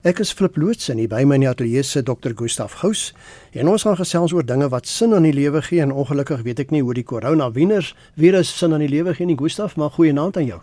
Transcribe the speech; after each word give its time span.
Ek 0.00 0.16
is 0.24 0.30
Flip 0.32 0.54
Loots 0.56 0.86
en 0.88 0.96
hier 0.96 1.10
by 1.12 1.26
my 1.28 1.36
in 1.36 1.42
die 1.44 1.48
ateljee 1.50 1.82
sit 1.84 2.06
Dr. 2.08 2.32
Gustaf 2.32 2.78
Gous 2.80 3.10
en 3.52 3.68
ons 3.68 3.82
gaan 3.84 3.98
gesels 3.98 4.32
oor 4.32 4.46
dinge 4.48 4.70
wat 4.72 4.86
sin 4.88 5.12
aan 5.12 5.26
die 5.28 5.34
lewe 5.36 5.60
gee 5.66 5.82
en 5.84 5.90
ongelukkig 5.92 6.40
weet 6.46 6.62
ek 6.64 6.70
nie 6.72 6.80
hoe 6.80 6.94
die 6.96 7.04
coronavirus 7.04 7.90
virus 8.16 8.48
sin 8.56 8.72
aan 8.72 8.80
die 8.80 8.88
lewe 8.88 9.12
gee 9.18 9.28
nie 9.28 9.36
Gustaf, 9.36 9.74
maar 9.76 9.92
goeie 9.92 10.14
naam 10.16 10.32
aan 10.40 10.48
jou. 10.48 10.56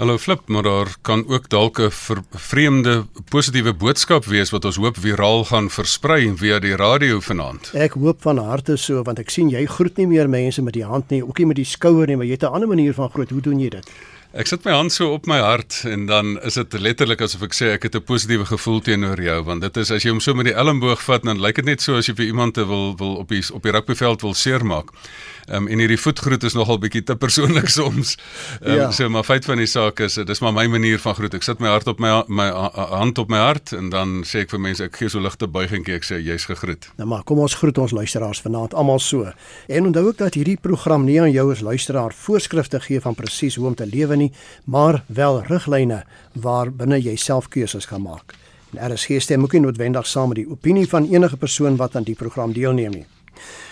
Hallo 0.00 0.16
Flip, 0.16 0.48
maar 0.48 0.64
daar 0.64 0.94
kan 1.04 1.26
ook 1.28 1.50
dalk 1.52 1.78
'n 1.78 1.90
vreemde 2.32 3.04
positiewe 3.28 3.74
boodskap 3.74 4.24
wees 4.24 4.50
wat 4.50 4.64
ons 4.64 4.76
hoop 4.76 4.96
viraal 4.96 5.44
gaan 5.44 5.68
versprei 5.68 6.32
via 6.36 6.58
die 6.58 6.76
radio 6.76 7.20
vanaand. 7.20 7.72
Ek 7.74 7.92
hoop 7.92 8.22
van 8.22 8.38
harte 8.38 8.76
so 8.76 9.02
want 9.02 9.18
ek 9.18 9.30
sien 9.30 9.50
jy 9.50 9.66
groet 9.66 9.96
nie 9.96 10.06
meer 10.06 10.28
mense 10.28 10.62
met 10.62 10.72
die 10.72 10.84
hand 10.84 11.10
nie, 11.10 11.22
ook 11.24 11.38
nie 11.38 11.46
met 11.46 11.56
die 11.56 11.68
skouer 11.68 12.06
nie, 12.06 12.16
maar 12.16 12.26
jy 12.26 12.32
het 12.32 12.42
'n 12.42 12.54
ander 12.54 12.68
manier 12.68 12.94
van 12.94 13.10
groet. 13.10 13.30
Hoe 13.30 13.40
doen 13.42 13.60
jy 13.60 13.68
dit? 13.68 13.90
Ek 14.30 14.46
sit 14.46 14.62
my 14.62 14.70
hand 14.70 14.92
so 14.94 15.08
op 15.10 15.24
my 15.26 15.40
hart 15.42 15.80
en 15.90 16.04
dan 16.06 16.36
is 16.46 16.54
dit 16.54 16.74
letterlik 16.78 17.18
asof 17.26 17.40
ek 17.48 17.54
sê 17.56 17.70
ek 17.74 17.82
het 17.88 17.96
'n 17.98 18.06
positiewe 18.06 18.46
gevoel 18.46 18.78
teenoor 18.80 19.18
jou 19.18 19.42
want 19.42 19.60
dit 19.60 19.76
is 19.76 19.90
as 19.90 20.04
jy 20.04 20.10
hom 20.10 20.20
so 20.20 20.34
met 20.34 20.46
die 20.46 20.54
elmboog 20.54 21.02
vat 21.02 21.24
dan 21.24 21.40
lyk 21.40 21.56
dit 21.56 21.64
net 21.64 21.82
so 21.82 21.96
as 21.96 22.06
jy 22.06 22.14
vir 22.14 22.26
iemand 22.26 22.54
wil 22.54 22.94
wil 22.96 23.16
op 23.18 23.28
die 23.28 23.42
op 23.52 23.62
die 23.62 23.72
rugbyveld 23.72 24.22
wil 24.22 24.34
seermaak. 24.34 24.94
Ehm 25.50 25.66
um, 25.66 25.68
en 25.68 25.78
hierdie 25.78 25.98
voetgroet 25.98 26.44
is 26.44 26.54
nogal 26.54 26.78
bietjie 26.78 27.02
te 27.02 27.16
persoonlik 27.16 27.68
soms. 27.78 28.16
Ehm 28.62 28.70
um, 28.70 28.78
ja. 28.78 28.90
so 28.90 29.08
maar 29.08 29.24
feit 29.24 29.44
van 29.44 29.56
die 29.56 29.66
saak 29.66 29.98
is 30.00 30.14
dis 30.14 30.40
maar 30.40 30.52
my 30.52 30.66
manier 30.66 30.98
van 30.98 31.14
groet. 31.14 31.34
Ek 31.34 31.42
sit 31.42 31.58
my 31.58 31.68
hart 31.68 31.86
op 31.86 31.98
my 31.98 32.22
my 32.28 32.50
hand 32.76 33.18
op 33.18 33.28
my 33.28 33.38
hart 33.38 33.72
en 33.72 33.90
dan 33.90 34.22
sê 34.22 34.44
ek 34.46 34.50
vir 34.50 34.60
mense 34.60 34.84
ek 34.84 34.96
gee 34.96 35.08
so 35.08 35.18
ligte 35.18 35.48
buigingkie 35.48 35.94
ek 35.94 36.04
sê 36.04 36.20
jy's 36.22 36.44
gegroet. 36.44 36.92
Nou 36.98 37.08
maar 37.08 37.24
kom 37.24 37.38
ons 37.38 37.54
groet 37.54 37.78
ons 37.78 37.90
luisteraars 37.90 38.40
vanaand 38.40 38.74
almal 38.74 38.98
so. 38.98 39.32
En 39.66 39.86
onthou 39.86 40.06
ook 40.06 40.18
dat 40.18 40.34
hierdie 40.34 40.56
program 40.60 41.04
nie 41.04 41.20
aan 41.20 41.32
jou 41.32 41.50
as 41.50 41.60
luisteraar 41.60 42.14
voorskrifte 42.14 42.80
gee 42.80 43.00
van 43.00 43.14
presies 43.14 43.56
hoe 43.56 43.66
om 43.66 43.74
te 43.74 43.86
lewe 43.86 44.19
nie, 44.20 44.32
maar 44.64 45.02
wel 45.06 45.42
riglyne 45.48 46.02
waar 46.32 46.72
binne 46.72 47.00
jy 47.00 47.16
self 47.16 47.48
keuses 47.48 47.88
kan 47.90 48.04
maak. 48.04 48.36
En 48.74 48.92
RSG 48.92 49.18
stem 49.24 49.42
ook 49.42 49.56
nie 49.56 49.64
noodwendig 49.64 50.06
saam 50.06 50.30
met 50.30 50.42
die 50.42 50.50
opinie 50.50 50.86
van 50.88 51.08
enige 51.10 51.36
persoon 51.36 51.76
wat 51.76 51.96
aan 51.96 52.06
die 52.06 52.18
program 52.18 52.52
deelneem 52.52 53.00
nie. 53.00 53.06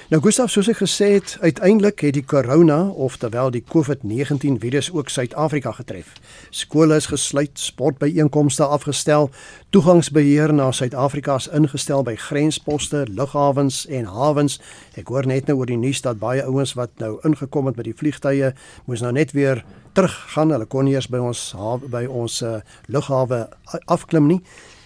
Nou 0.08 0.22
Gustav, 0.24 0.48
soos 0.48 0.70
ek 0.72 0.78
gesê 0.80 1.06
het, 1.19 1.34
uiteindelik 1.44 2.00
het 2.00 2.14
die 2.16 2.24
corona 2.24 2.78
of 2.96 3.19
terwyl 3.20 3.50
die 3.52 3.60
COVID-19 3.60 4.54
virus 4.62 4.88
ook 4.88 5.10
Suid-Afrika 5.12 5.74
getref. 5.76 6.14
Skole 6.48 6.96
is 6.96 7.10
gesluit, 7.12 7.60
sportbyeenkomste 7.60 8.64
afgestel, 8.64 9.28
toegangsbeheer 9.69 10.54
na 10.56 10.70
Suid-Afrika 10.72 11.36
is 11.36 11.50
ingestel 11.52 12.06
by 12.08 12.16
grensposte, 12.16 13.04
lughawens 13.12 13.82
en 13.92 14.08
hawens. 14.08 14.56
Ek 14.96 15.12
hoor 15.12 15.28
net 15.28 15.52
nou 15.52 15.58
oor 15.60 15.69
die 15.69 15.76
nuus 15.76 16.00
dat 16.00 16.16
baie 16.24 16.41
ouens 16.41 16.72
wat 16.80 16.96
nou 17.04 17.19
ingekom 17.28 17.69
het 17.69 17.76
met 17.76 17.91
die 17.91 17.98
vliegtye, 18.00 18.54
moes 18.88 19.04
nou 19.04 19.12
net 19.12 19.36
weer 19.36 19.60
teruggaan. 19.98 20.54
Hulle 20.54 20.70
kon 20.70 20.86
nie 20.86 20.94
eers 20.94 21.10
by 21.10 21.18
ons 21.18 21.50
by 21.91 22.06
ons 22.06 22.41
uh, 22.46 22.58
lughawe 22.86 23.44
afklim 23.86 24.30
nie. 24.30 24.42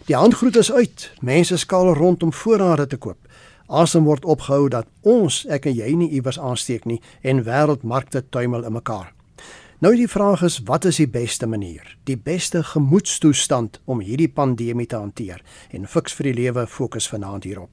Die 0.08 0.16
handgroet 0.18 0.56
is 0.58 0.72
uit. 0.72 1.10
Mense 1.20 1.60
skaal 1.60 1.92
rond 1.94 2.24
om 2.26 2.32
voorrade 2.32 2.88
te 2.90 2.98
koop 2.98 3.18
asem 3.72 4.04
word 4.04 4.26
opgehou 4.28 4.68
dat 4.68 4.88
ons 5.08 5.42
ek 5.48 5.66
en 5.70 5.76
jy 5.76 5.94
nie 5.96 6.10
iewers 6.18 6.38
aansteek 6.38 6.84
nie 6.88 7.00
en 7.24 7.44
wêreldmarkte 7.46 8.24
tuimel 8.30 8.66
in 8.68 8.76
mekaar. 8.76 9.12
Nou 9.82 9.94
die 9.98 10.06
vraag 10.06 10.44
is 10.46 10.60
wat 10.68 10.84
is 10.86 11.00
die 11.00 11.08
beste 11.10 11.48
manier? 11.50 11.96
Die 12.06 12.16
beste 12.16 12.62
gemoedstoestand 12.62 13.80
om 13.84 14.04
hierdie 14.04 14.30
pandemie 14.30 14.86
te 14.86 15.00
hanteer 15.00 15.40
en 15.72 15.88
fiks 15.88 16.14
vir 16.18 16.30
die 16.30 16.36
lewe 16.44 16.66
fokus 16.70 17.08
vanaand 17.10 17.48
hierop. 17.48 17.70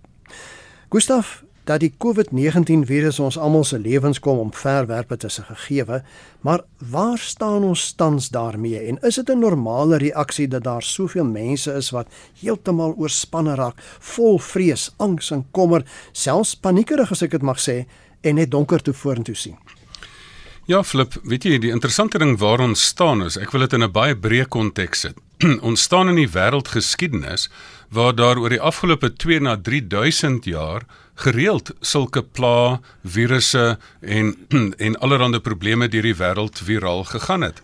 Gustaf, 0.90 1.44
dat 1.64 1.80
die 1.80 1.92
COVID-19 1.98 2.86
virus 2.88 3.20
ons 3.20 3.38
almal 3.38 3.64
se 3.64 3.80
lewens 3.80 4.20
kom 4.20 4.40
om 4.40 4.54
verwerpe 4.54 5.18
tussen 5.18 5.44
gegeewe, 5.50 6.02
maar 6.42 6.64
waar 6.78 7.18
staan 7.18 7.64
ons 7.64 7.92
tans 7.94 8.30
daarmee 8.30 8.80
en 8.88 9.00
is 9.02 9.16
dit 9.16 9.30
'n 9.30 9.40
normale 9.40 9.98
reaksie 9.98 10.48
dat 10.48 10.64
daar 10.64 10.84
soveel 10.84 11.26
mense 11.26 11.74
is 11.74 11.90
wat 11.90 12.08
heeltemal 12.42 12.94
oorspanne 12.98 13.56
raak, 13.56 13.82
vol 14.00 14.40
vrees, 14.40 14.92
angs 14.98 15.32
en 15.32 15.46
kommer, 15.52 15.84
selfs 16.12 16.56
paniekerig 16.56 17.12
as 17.12 17.22
ek 17.22 17.32
dit 17.32 17.42
mag 17.42 17.60
sê 17.60 17.86
en 18.22 18.36
net 18.36 18.52
donker 18.52 18.82
toe 18.82 18.94
vorentoe 18.94 19.36
sien? 19.36 19.58
Ja, 20.70 20.83
Flip, 20.83 21.16
weet 21.23 21.44
jy, 21.44 21.58
die 21.58 21.72
interessante 21.73 22.20
ding 22.22 22.36
waar 22.38 22.62
ons 22.62 22.83
staan 22.92 23.23
is, 23.26 23.38
ek 23.38 23.52
wil 23.52 23.62
dit 23.62 23.73
in 23.73 23.83
'n 23.83 23.92
baie 23.92 24.16
breë 24.16 24.45
konteks 24.45 25.00
sit. 25.00 25.17
ons 25.67 25.82
staan 25.82 26.10
in 26.10 26.20
die 26.20 26.30
wêreldgeskiedenis 26.30 27.48
waar 27.89 28.14
daar 28.16 28.38
oor 28.38 28.50
die 28.50 28.62
afgelope 28.62 29.10
2 29.10 29.39
na 29.39 29.56
3000 29.58 30.45
jaar 30.45 30.86
gereeld 31.24 31.72
sulke 31.82 32.24
pla 32.24 32.80
virusse 33.04 33.78
en 34.00 34.36
en 34.86 35.00
allerlei 35.00 35.40
probleme 35.40 35.88
deur 35.88 36.08
die 36.08 36.16
wêreld 36.16 36.62
viraal 36.64 37.04
gegaan 37.04 37.42
het. 37.42 37.62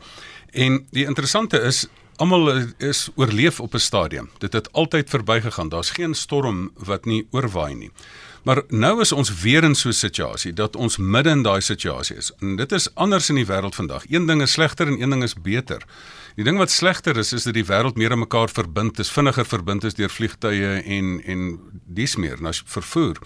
En 0.51 0.85
die 0.91 1.05
interessante 1.05 1.59
is 1.59 1.85
almal 2.15 2.51
is 2.77 3.09
oorleef 3.15 3.59
op 3.59 3.73
'n 3.73 3.79
stadium. 3.79 4.29
Dit 4.37 4.53
het 4.53 4.71
altyd 4.71 5.09
verbygegaan. 5.09 5.69
Daar's 5.69 5.89
geen 5.89 6.13
storm 6.13 6.71
wat 6.75 7.05
nie 7.05 7.27
oorwaai 7.31 7.75
nie. 7.75 7.91
Maar 8.43 8.61
nou 8.67 9.01
is 9.01 9.11
ons 9.11 9.41
weer 9.41 9.63
in 9.63 9.75
so 9.75 9.89
'n 9.89 9.93
situasie 9.93 10.53
dat 10.53 10.75
ons 10.75 10.97
midde 10.97 11.29
in 11.29 11.41
daai 11.41 11.61
situasie 11.61 12.15
is. 12.15 12.31
En 12.39 12.55
dit 12.55 12.71
is 12.71 12.95
anders 12.95 13.29
in 13.29 13.35
die 13.35 13.45
wêreld 13.45 13.75
vandag. 13.75 14.03
Een 14.09 14.25
ding 14.25 14.41
is 14.41 14.51
slegter 14.51 14.87
en 14.87 15.01
een 15.01 15.09
ding 15.09 15.23
is 15.23 15.33
beter. 15.33 15.81
Die 16.35 16.43
ding 16.43 16.57
wat 16.59 16.71
slegter 16.71 17.15
is 17.17 17.31
is 17.33 17.45
dat 17.47 17.55
die 17.55 17.63
wêreld 17.63 17.95
meer 17.95 18.11
aan 18.11 18.19
mekaar 18.19 18.51
verbind 18.51 18.99
is, 18.99 19.11
vinniger 19.11 19.47
verbind 19.47 19.85
is 19.87 19.95
deur 19.95 20.11
vliegtye 20.11 20.81
en 20.83 21.21
en 21.23 21.45
dis 21.87 22.15
meer 22.19 22.41
na 22.43 22.51
vervoer. 22.51 23.21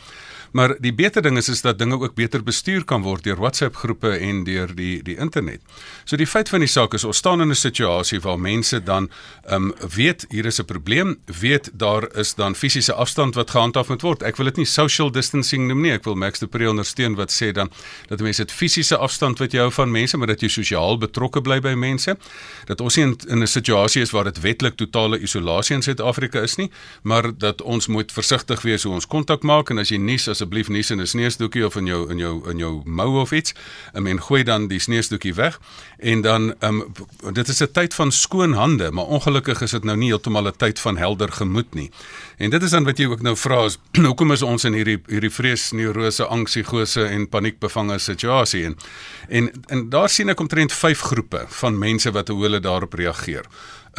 Maar 0.51 0.75
die 0.79 0.93
beter 0.93 1.21
ding 1.21 1.37
is 1.37 1.49
is 1.49 1.61
dat 1.61 1.77
dinge 1.79 1.99
ook 1.99 2.15
beter 2.15 2.43
bestuur 2.43 2.83
kan 2.83 3.01
word 3.01 3.23
deur 3.23 3.37
WhatsApp 3.37 3.75
groepe 3.75 4.11
en 4.17 4.43
deur 4.43 4.75
die 4.75 5.03
die 5.03 5.17
internet. 5.17 5.61
So 6.05 6.17
die 6.17 6.27
feit 6.27 6.49
van 6.49 6.59
die 6.59 6.69
saak 6.69 6.93
is 6.93 7.03
ons 7.03 7.17
staan 7.17 7.41
in 7.41 7.49
'n 7.49 7.55
situasie 7.55 8.19
waar 8.19 8.39
mense 8.39 8.83
dan 8.83 9.09
ehm 9.45 9.63
um, 9.63 9.73
weet 9.95 10.25
hier 10.29 10.45
is 10.45 10.59
'n 10.59 10.65
probleem, 10.65 11.17
weet 11.25 11.69
daar 11.73 12.17
is 12.17 12.35
dan 12.35 12.55
fisiese 12.55 12.93
afstand 12.93 13.35
wat 13.35 13.49
gehandhaaf 13.49 13.87
moet 13.87 14.01
word. 14.01 14.23
Ek 14.23 14.35
wil 14.37 14.45
dit 14.45 14.57
nie 14.57 14.65
social 14.65 15.11
distancing 15.11 15.67
noem 15.67 15.81
nie. 15.81 15.91
Ek 15.91 16.03
wil 16.03 16.15
Max 16.15 16.39
de 16.39 16.47
Pre 16.47 16.69
ondersteun 16.69 17.15
wat 17.15 17.31
sê 17.31 17.51
dan 17.51 17.69
dat 18.07 18.19
mense 18.19 18.45
dit 18.45 18.51
fisiese 18.51 18.97
afstand 18.97 19.39
wat 19.39 19.51
jy 19.51 19.59
hou 19.59 19.71
van 19.71 19.91
mense, 19.91 20.17
maar 20.17 20.27
dat 20.27 20.41
jy 20.41 20.47
sosiaal 20.47 20.97
betrokke 20.97 21.41
bly 21.41 21.59
by 21.59 21.73
mense. 21.73 22.17
Dat 22.65 22.81
ons 22.81 22.95
nie 22.95 23.05
in, 23.05 23.17
in 23.27 23.41
'n 23.41 23.47
situasie 23.47 24.01
is 24.01 24.11
waar 24.11 24.23
dit 24.23 24.39
wetlik 24.41 24.75
totale 24.75 25.19
isolasie 25.19 25.75
in 25.75 25.81
Suid-Afrika 25.81 26.41
is 26.41 26.55
nie, 26.55 26.71
maar 27.03 27.37
dat 27.37 27.61
ons 27.61 27.87
moet 27.87 28.11
versigtig 28.11 28.61
wees 28.61 28.83
hoe 28.83 28.93
ons 28.93 29.07
kontak 29.07 29.43
maak 29.43 29.69
en 29.69 29.77
as 29.77 29.89
jy 29.89 29.97
nuus 29.97 30.27
asseblief 30.39 30.69
nie 30.69 30.83
in 30.89 31.01
'n 31.01 31.07
sneeusdoekie 31.07 31.65
of 31.65 31.75
in 31.75 31.85
jou 31.85 32.09
in 32.09 32.17
jou 32.17 32.49
in 32.49 32.57
jou 32.57 32.81
mou 32.85 33.19
of 33.19 33.31
iets. 33.31 33.53
Um, 33.93 34.07
en 34.07 34.21
gooi 34.21 34.43
dan 34.43 34.67
die 34.67 34.79
sneeusdoekie 34.79 35.33
weg 35.33 35.59
en 35.97 36.21
dan 36.21 36.53
um, 36.59 36.93
dit 37.33 37.47
is 37.47 37.61
'n 37.61 37.71
tyd 37.71 37.93
van 37.93 38.11
skoon 38.11 38.53
hande, 38.53 38.91
maar 38.91 39.05
ongelukkig 39.05 39.61
is 39.61 39.71
dit 39.71 39.83
nou 39.83 39.97
nie 39.97 40.09
heeltemal 40.09 40.47
'n 40.47 40.57
tyd 40.57 40.79
van 40.79 40.97
helder 40.97 41.31
gemoed 41.31 41.73
nie. 41.73 41.91
En 42.39 42.49
dit 42.49 42.63
is 42.63 42.71
dan 42.71 42.85
wat 42.87 42.97
jy 42.97 43.09
ook 43.11 43.23
nou 43.25 43.33
vra 43.35 43.65
is 43.67 43.75
hoekom 44.09 44.31
is 44.31 44.41
ons 44.47 44.63
in 44.63 44.77
hierdie 44.77 44.97
hierdie 45.11 45.31
vrees, 45.33 45.69
neurose, 45.75 46.23
angsigose 46.23 47.03
en 47.03 47.27
paniekbevange 47.27 47.97
situasie 47.99 48.63
en 48.69 48.77
en 49.27 49.49
en 49.67 49.81
daar 49.91 50.09
sien 50.09 50.31
ek 50.31 50.39
omtrent 50.39 50.73
5 50.73 51.03
groepe 51.11 51.43
van 51.59 51.77
mense 51.77 52.11
wat 52.15 52.31
hoe 52.31 52.39
hulle 52.45 52.61
daarop 52.63 52.95
reageer. 52.95 53.43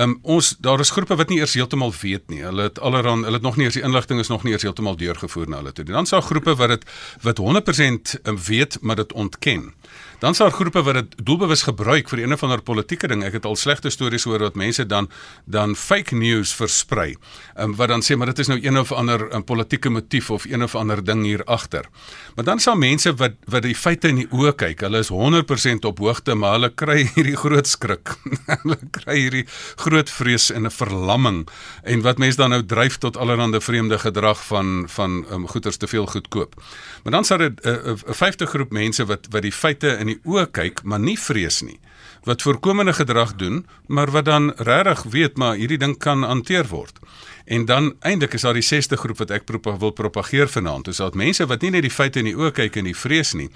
Um, 0.00 0.16
ons 0.22 0.54
daar 0.64 0.80
is 0.80 0.92
groepe 0.94 1.18
wat 1.20 1.28
nie 1.28 1.40
eers 1.42 1.54
heeltemal 1.58 1.92
weet 2.00 2.30
nie. 2.32 2.40
Hulle 2.46 2.70
het 2.70 2.80
allerhand 2.80 3.28
hulle 3.28 3.36
het 3.36 3.44
nog 3.44 3.58
nie 3.60 3.68
eers 3.68 3.76
die 3.76 3.84
inligting 3.84 4.22
is 4.22 4.32
nog 4.32 4.46
nie 4.46 4.54
eers 4.54 4.64
heeltemal 4.64 4.96
deurgevoer 4.96 5.50
na 5.50 5.60
hulle 5.60 5.74
toe. 5.76 5.84
Dan 5.84 6.08
sal 6.08 6.24
groepe 6.24 6.56
wat 6.56 6.72
dit 6.78 6.88
wat 7.26 7.42
100% 7.44 8.16
um, 8.24 8.40
weet 8.48 8.80
maar 8.80 8.96
dit 9.02 9.12
ontken. 9.12 9.74
Dan 10.20 10.34
sal 10.36 10.50
groepe 10.52 10.82
wat 10.84 10.94
dit 10.98 11.14
doelbewus 11.24 11.62
gebruik 11.64 12.10
vir 12.12 12.20
een 12.20 12.34
of 12.34 12.42
ander 12.44 12.60
politieke 12.60 13.08
ding. 13.08 13.22
Ek 13.24 13.38
het 13.38 13.46
al 13.48 13.56
slegte 13.56 13.88
stories 13.88 14.26
hoor 14.28 14.42
wat 14.44 14.56
mense 14.60 14.84
dan 14.84 15.06
dan 15.48 15.72
fake 15.72 16.12
news 16.14 16.52
versprei. 16.52 17.14
Um, 17.56 17.72
wat 17.78 17.88
dan 17.88 18.04
sê 18.04 18.18
maar 18.20 18.28
dit 18.28 18.42
is 18.44 18.50
nou 18.52 18.58
een 18.60 18.76
of 18.76 18.92
ander 18.92 19.24
'n 19.30 19.40
um, 19.40 19.44
politieke 19.44 19.88
motief 19.88 20.28
of 20.30 20.44
een 20.44 20.62
of 20.62 20.74
ander 20.74 21.00
ding 21.04 21.24
hier 21.24 21.44
agter. 21.44 21.88
Maar 22.36 22.44
dan 22.44 22.60
sal 22.60 22.76
mense 22.76 23.14
wat 23.14 23.32
wat 23.44 23.62
die 23.62 23.74
feite 23.74 24.08
in 24.08 24.16
die 24.16 24.28
oë 24.30 24.52
kyk, 24.54 24.80
hulle 24.80 24.98
is 24.98 25.08
100% 25.08 25.88
op 25.88 25.98
hoogte, 25.98 26.34
maar 26.34 26.52
hulle 26.52 26.68
kry 26.68 27.08
hierdie 27.14 27.36
groot 27.36 27.66
skrik. 27.66 28.12
hulle 28.62 28.78
kry 28.90 29.16
hierdie 29.16 29.46
groot 29.76 30.10
vrees 30.10 30.50
en 30.50 30.66
'n 30.66 30.70
verlamming 30.70 31.48
en 31.82 32.02
wat 32.02 32.18
mense 32.18 32.36
dan 32.36 32.50
nou 32.50 32.66
dryf 32.66 32.98
tot 32.98 33.16
allerlei 33.16 33.60
vreemde 33.60 33.98
gedrag 33.98 34.46
van 34.46 34.84
van 34.86 35.24
um, 35.32 35.48
goederes 35.48 35.76
te 35.76 35.88
veel 35.88 36.06
goedkoop. 36.06 36.60
Maar 37.02 37.12
dan 37.12 37.24
sal 37.24 37.38
dit 37.38 37.64
'n 37.64 37.68
uh, 37.68 37.96
'n 38.08 38.14
50 38.14 38.48
groep 38.48 38.70
mense 38.70 39.06
wat 39.06 39.26
wat 39.30 39.42
die 39.42 39.52
feite 39.52 39.96
in 39.96 40.09
die 40.14 40.20
oë 40.24 40.50
kyk, 40.50 40.82
maar 40.84 41.00
nie 41.00 41.18
vrees 41.18 41.62
nie. 41.62 41.78
Wat 42.24 42.42
voorkomende 42.42 42.92
gedrag 42.92 43.34
doen, 43.40 43.66
maar 43.86 44.10
wat 44.10 44.24
dan 44.24 44.52
regtig 44.56 45.02
weet 45.02 45.36
maar 45.36 45.56
hierdie 45.56 45.78
ding 45.80 45.96
kan 45.98 46.22
hanteer 46.22 46.66
word. 46.68 46.98
En 47.44 47.64
dan 47.64 47.94
eintlik 48.00 48.34
is 48.34 48.44
daar 48.44 48.54
die 48.54 48.64
6ste 48.64 48.96
groep 48.96 49.18
wat 49.18 49.30
ek 49.30 49.46
prop 49.48 49.64
wil 49.80 49.90
propageer 49.90 50.48
vanaand. 50.48 50.84
Dis 50.84 51.00
dat 51.00 51.16
mense 51.18 51.46
wat 51.46 51.64
nie 51.64 51.70
net 51.70 51.82
die 51.82 51.90
feite 51.90 52.20
in 52.20 52.28
die 52.28 52.36
oë 52.36 52.52
kyk 52.54 52.76
en 52.76 52.90
die 52.90 52.96
vrees 52.96 53.32
nie, 53.34 53.48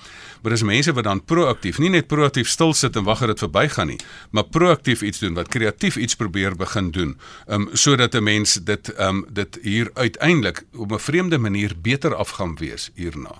maar 0.42 0.56
dis 0.56 0.64
mense 0.66 0.94
wat 0.96 1.04
dan 1.04 1.20
proaktief, 1.24 1.78
nie 1.78 1.92
net 1.92 2.08
proaktief 2.08 2.48
stil 2.48 2.72
sit 2.74 2.96
en 2.96 3.04
wag 3.04 3.22
dat 3.22 3.34
dit 3.34 3.44
verbygaan 3.44 3.92
nie, 3.92 4.00
maar 4.32 4.48
proaktief 4.50 5.02
iets 5.02 5.22
doen, 5.22 5.36
wat 5.38 5.52
kreatief 5.52 5.96
iets 5.96 6.16
probeer 6.16 6.56
begin 6.56 6.90
doen, 6.90 7.14
um 7.46 7.68
sodat 7.72 8.14
'n 8.14 8.22
mens 8.24 8.54
dit 8.54 8.92
um 8.98 9.26
dit 9.28 9.58
hier 9.62 9.90
uiteindelik 9.94 10.64
op 10.74 10.92
'n 10.92 10.98
vreemde 10.98 11.38
manier 11.38 11.72
beter 11.82 12.14
af 12.14 12.30
gaan 12.30 12.56
wees 12.56 12.90
hierna. 12.94 13.38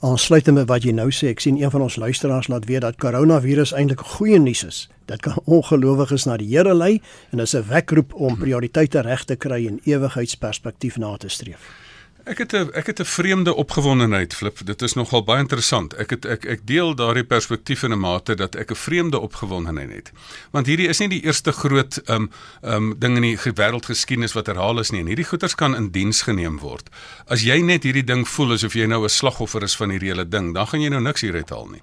Aansluitend 0.00 0.54
met 0.54 0.68
wat 0.70 0.84
jy 0.86 0.92
nou 0.94 1.08
sê, 1.10 1.32
ek 1.34 1.40
sien 1.42 1.56
een 1.58 1.72
van 1.74 1.82
ons 1.82 1.96
luisteraars 1.98 2.46
laat 2.52 2.68
weet 2.70 2.84
dat 2.84 3.00
koronavirus 3.02 3.72
eintlik 3.74 4.04
goeie 4.14 4.38
nuus 4.38 4.62
is. 4.62 4.78
Dit 5.10 5.24
kan 5.26 5.40
ongelowiges 5.42 6.28
na 6.28 6.36
die 6.38 6.46
Here 6.52 6.74
lei 6.74 7.00
en 7.34 7.42
is 7.42 7.56
'n 7.56 7.66
wekroep 7.66 8.14
om 8.14 8.38
prioriteite 8.38 9.02
reg 9.02 9.24
te 9.24 9.34
kry 9.34 9.66
en 9.66 9.80
ewigheidsperspektief 9.82 10.98
na 10.98 11.16
te 11.16 11.28
streef. 11.28 11.87
Ek 12.28 12.38
het 12.38 12.52
'n 12.52 12.68
ek 12.72 12.86
het 12.86 13.00
'n 13.00 13.04
vreemde 13.04 13.54
opgewondenheid 13.54 14.34
flip. 14.34 14.58
Dit 14.64 14.82
is 14.82 14.92
nogal 14.92 15.24
baie 15.24 15.40
interessant. 15.40 15.94
Ek 15.94 16.10
het 16.10 16.24
ek 16.24 16.44
ek 16.44 16.66
deel 16.66 16.94
daardie 16.94 17.24
perspektief 17.24 17.82
in 17.82 17.92
'n 17.92 17.98
mate 17.98 18.34
dat 18.34 18.54
ek 18.54 18.70
'n 18.70 18.74
vreemde 18.74 19.18
opgewondenheid 19.18 19.92
het. 19.92 20.12
Want 20.50 20.66
hierdie 20.66 20.88
is 20.88 20.98
nie 20.98 21.08
die 21.08 21.24
eerste 21.24 21.52
groot 21.52 22.00
um 22.08 22.30
um 22.62 22.98
ding 22.98 23.16
in 23.16 23.22
die 23.22 23.36
wêreldgeskiedenis 23.36 24.32
wat 24.32 24.46
herhaal 24.46 24.78
is 24.78 24.90
nie. 24.90 25.00
En 25.00 25.06
hierdie 25.06 25.24
goeters 25.24 25.54
kan 25.54 25.76
in 25.76 25.90
diens 25.90 26.22
geneem 26.22 26.58
word. 26.58 26.90
As 27.26 27.42
jy 27.42 27.60
net 27.60 27.82
hierdie 27.82 28.04
ding 28.04 28.28
voel 28.28 28.52
asof 28.52 28.74
jy 28.74 28.86
nou 28.86 29.04
'n 29.04 29.08
slagoffer 29.08 29.62
is 29.62 29.76
van 29.76 29.90
hierdie 29.90 30.08
hele 30.08 30.28
ding, 30.28 30.54
dan 30.54 30.66
gaan 30.66 30.80
jy 30.80 30.88
nou 30.88 31.00
niks 31.00 31.20
hier 31.20 31.34
uithaal 31.34 31.66
nie. 31.66 31.82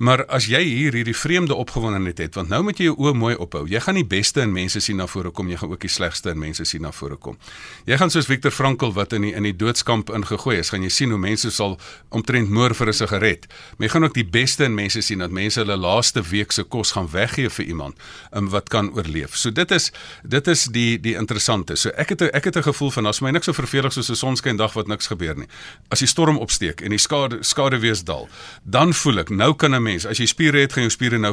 Maar 0.00 0.22
as 0.32 0.46
jy 0.48 0.62
hier 0.64 0.94
hierdie 0.96 1.12
vreemde 1.16 1.52
opgewondenheid 1.60 2.22
het, 2.22 2.36
want 2.38 2.48
nou 2.48 2.62
moet 2.64 2.78
jy 2.80 2.86
jou 2.86 2.94
oë 3.04 3.10
mooi 3.20 3.34
ophou. 3.36 3.66
Jy 3.68 3.82
gaan 3.84 3.98
die 3.98 4.06
beste 4.08 4.40
in 4.40 4.52
mense 4.54 4.80
sien 4.80 4.96
na 4.96 5.04
vore 5.04 5.28
kom, 5.28 5.50
jy 5.52 5.58
gaan 5.60 5.74
ook 5.74 5.82
die 5.84 5.90
slegste 5.92 6.32
in 6.32 6.38
mense 6.40 6.64
sien 6.64 6.80
na 6.80 6.88
vore 6.96 7.18
kom. 7.20 7.36
Jy 7.84 7.98
gaan 8.00 8.08
soos 8.08 8.30
Viktor 8.30 8.54
Frankl 8.54 8.94
wat 8.96 9.12
in 9.12 9.26
die 9.26 9.34
in 9.36 9.44
die 9.44 9.52
doodskamp 9.52 10.08
ingegooi 10.16 10.56
is, 10.62 10.70
gaan 10.72 10.86
jy 10.86 10.88
sien 10.94 11.12
hoe 11.12 11.18
mense 11.20 11.50
sal 11.52 11.76
omtrent 12.16 12.48
moor 12.48 12.72
vir 12.78 12.88
'n 12.88 12.96
sigaret. 12.96 13.44
Maar 13.76 13.88
jy 13.88 13.92
gaan 13.92 14.04
ook 14.04 14.14
die 14.14 14.24
beste 14.24 14.64
in 14.64 14.74
mense 14.74 15.02
sien 15.02 15.18
dat 15.18 15.30
mense 15.30 15.60
hulle 15.60 15.76
laaste 15.76 16.22
week 16.22 16.52
se 16.52 16.64
kos 16.64 16.92
gaan 16.92 17.10
weggee 17.12 17.50
vir 17.50 17.66
iemand 17.66 17.94
um, 18.32 18.48
wat 18.48 18.68
kan 18.70 18.88
oorleef. 18.96 19.36
So 19.36 19.50
dit 19.50 19.70
is 19.70 19.92
dit 20.24 20.48
is 20.48 20.64
die 20.64 21.00
die 21.00 21.14
interessante. 21.14 21.76
So 21.76 21.90
ek 21.90 22.08
het 22.08 22.22
ek 22.22 22.44
het 22.44 22.56
'n 22.56 22.62
gevoel 22.62 22.90
van 22.90 23.06
as 23.06 23.20
my 23.20 23.30
niks 23.30 23.44
so 23.44 23.52
vervelig 23.52 23.92
soos 23.92 24.08
'n 24.08 24.16
sonskyn 24.16 24.56
dag 24.56 24.72
wat 24.72 24.88
niks 24.88 25.06
gebeur 25.06 25.36
nie. 25.36 25.48
As 25.90 25.98
die 25.98 26.08
storm 26.08 26.38
opsteek 26.38 26.80
en 26.80 26.90
die 26.90 26.98
skade 26.98 27.42
skade 27.42 27.78
wees 27.80 28.02
dal, 28.02 28.28
dan 28.64 28.94
voel 28.94 29.18
ek 29.18 29.30
nou 29.30 29.54
kan 29.54 29.74
'n 29.74 29.89
mens. 29.90 30.06
As 30.08 30.20
jy 30.22 30.28
spiere 30.30 30.62
het, 30.62 30.74
gaan 30.76 30.86
jou 30.86 30.94
spiere 30.94 31.18
nou 31.20 31.32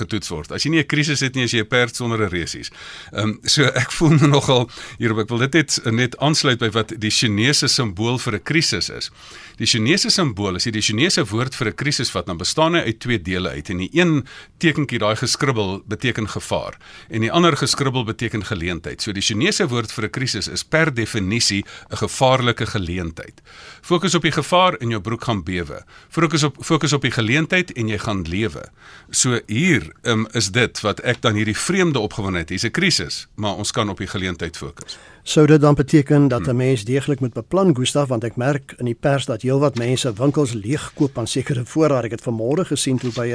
getoets 0.00 0.32
word. 0.32 0.52
As 0.54 0.64
jy 0.64 0.74
nie 0.74 0.82
'n 0.82 0.90
krisis 0.90 1.20
het 1.20 1.34
nie, 1.34 1.44
as 1.44 1.52
jy 1.52 1.64
'n 1.64 1.68
perd 1.68 1.96
sonder 1.96 2.20
'n 2.20 2.30
resies. 2.30 2.70
Ehm 3.12 3.22
um, 3.22 3.40
so 3.44 3.64
ek 3.64 3.92
voel 3.98 4.16
nogal 4.28 4.68
hierop 4.98 5.18
ek 5.24 5.28
wil 5.28 5.38
dit 5.38 5.54
net 5.54 5.80
net 5.92 6.16
aansluit 6.18 6.58
by 6.58 6.70
wat 6.70 6.92
die 7.00 7.10
Chinese 7.10 7.68
simbool 7.68 8.18
vir 8.18 8.34
'n 8.34 8.42
krisis 8.42 8.90
is. 8.90 9.10
Die 9.56 9.66
Chinese 9.66 10.10
simbool, 10.10 10.56
as 10.56 10.64
jy 10.66 10.72
die 10.72 10.82
Chinese 10.82 11.24
woord 11.24 11.54
vir 11.54 11.68
'n 11.68 11.74
krisis 11.74 12.10
vat, 12.10 12.26
dan 12.26 12.36
bestaan 12.36 12.74
hy 12.74 12.82
uit 12.86 13.00
twee 13.00 13.18
dele 13.18 13.50
uit. 13.50 13.70
En 13.70 13.78
die 13.78 13.90
een 13.92 14.26
tekentjie, 14.58 14.98
daai 14.98 15.16
geskribbel, 15.16 15.82
beteken 15.86 16.28
gevaar 16.28 16.74
en 17.10 17.20
die 17.20 17.32
ander 17.32 17.56
geskribbel 17.56 18.04
beteken 18.04 18.44
geleentheid. 18.44 19.02
So 19.02 19.12
die 19.12 19.22
Chinese 19.22 19.68
woord 19.68 19.92
vir 19.92 20.04
'n 20.04 20.10
krisis 20.10 20.48
is 20.48 20.64
per 20.64 20.94
definisie 20.94 21.64
'n 21.90 21.96
gevaarlike 21.96 22.66
geleentheid. 22.66 23.42
Fokus 23.82 24.14
op 24.14 24.22
die 24.22 24.32
gevaar 24.32 24.74
en 24.80 24.90
jou 24.90 25.00
broek 25.00 25.24
gaan 25.24 25.42
bewe. 25.44 25.84
Fokus 26.08 26.42
op 26.42 26.56
fokus 26.60 26.92
op 26.92 27.02
die 27.02 27.10
geleentheid 27.10 27.72
en 27.72 27.88
jy 27.88 27.93
gaan 27.98 28.22
lewe. 28.22 28.68
So 29.10 29.40
hier 29.46 29.92
um, 30.02 30.26
is 30.32 30.50
dit 30.50 30.80
wat 30.80 31.00
ek 31.00 31.20
dan 31.22 31.34
hierdie 31.34 31.56
vreemde 31.56 31.98
opgewondenheid, 31.98 32.48
hier's 32.48 32.64
'n 32.64 32.70
krisis, 32.70 33.26
maar 33.34 33.56
ons 33.56 33.70
kan 33.70 33.88
op 33.88 33.98
die 33.98 34.06
geleentheid 34.06 34.56
fokus. 34.56 34.98
Sou 35.22 35.46
dit 35.46 35.60
dan 35.60 35.74
beteken 35.74 36.28
dat 36.28 36.46
'n 36.46 36.56
mens 36.56 36.84
deeglik 36.84 37.20
moet 37.20 37.32
beplan 37.32 37.76
Gustaf 37.76 38.08
want 38.08 38.24
ek 38.24 38.36
merk 38.36 38.74
in 38.78 38.84
die 38.84 38.94
pers 39.00 39.24
dat 39.24 39.42
heelwat 39.42 39.78
mense 39.78 40.12
winkels 40.12 40.52
leegkoop 40.52 41.18
aan 41.18 41.26
sekere 41.26 41.64
voorraad. 41.64 42.04
Ek 42.04 42.10
het 42.10 42.24
vanmôre 42.28 42.64
gesien 42.64 42.98
toe 42.98 43.12
by 43.12 43.26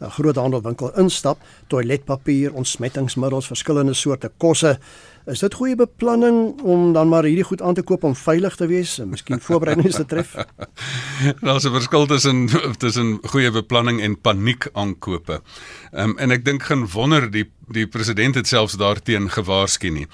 'n 0.00 0.10
groot 0.10 0.36
handelwinkel 0.36 0.98
instap, 0.98 1.38
toiletpapier, 1.66 2.52
ontsmettingsmiddels, 2.52 3.46
verskillende 3.46 3.94
soorte 3.94 4.30
kosse. 4.36 4.78
Is 5.28 5.42
dit 5.44 5.54
goeie 5.54 5.76
beplanning 5.76 6.60
om 6.64 6.92
dan 6.96 7.08
maar 7.08 7.26
hierdie 7.28 7.44
goed 7.44 7.60
aan 7.62 7.74
te 7.76 7.82
koop 7.84 8.04
om 8.08 8.14
veilig 8.16 8.54
te 8.56 8.66
wees 8.66 8.94
en 8.98 9.10
miskien 9.12 9.40
voorbereidings 9.44 9.98
te 10.00 10.06
tref? 10.08 10.32
Daar's 11.44 11.66
'n 11.68 11.74
verskil 11.74 12.06
tussen 12.06 12.48
tussen 12.78 13.18
goeie 13.22 13.50
beplanning 13.50 14.00
en 14.00 14.20
paniek 14.20 14.68
aankope. 14.72 15.42
Ehm 15.92 16.10
um, 16.10 16.18
en 16.18 16.30
ek 16.30 16.44
dink 16.44 16.62
geen 16.62 16.88
wonder 16.88 17.30
die 17.30 17.44
die 17.68 17.86
president 17.86 18.34
het 18.34 18.46
selfs 18.48 18.78
daarteen 18.80 19.28
gewaarsku 19.30 19.88
nie. 19.88 20.06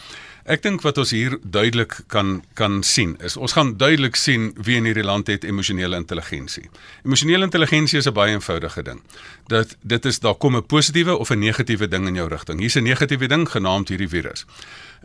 Ek 0.45 0.61
dink 0.61 0.83
wat 0.85 0.99
ons 1.01 1.09
hier 1.17 1.39
duidelik 1.41 1.95
kan 2.13 2.43
kan 2.53 2.83
sien 2.85 3.15
is 3.25 3.39
ons 3.41 3.55
gaan 3.57 3.71
duidelik 3.81 4.17
sien 4.21 4.51
wie 4.67 4.75
in 4.77 4.85
hierdie 4.85 5.05
land 5.05 5.31
het 5.33 5.45
emosionele 5.49 5.97
intelligensie. 5.97 6.67
Emosionele 7.01 7.49
intelligensie 7.49 7.99
is 7.99 8.07
'n 8.07 8.13
baie 8.13 8.35
eenvoudige 8.35 8.83
ding. 8.83 9.01
Dat 9.49 9.77
dit 9.81 10.05
is 10.05 10.21
daar 10.21 10.35
kom 10.35 10.57
'n 10.57 10.67
positiewe 10.67 11.17
of 11.17 11.31
'n 11.31 11.39
negatiewe 11.39 11.89
ding 11.89 12.07
in 12.09 12.15
jou 12.15 12.29
rigting. 12.29 12.61
Hier's 12.61 12.77
'n 12.77 12.83
negatiewe 12.83 13.27
ding 13.27 13.49
genaamd 13.49 13.89
hierdie 13.89 14.09
virus. 14.09 14.45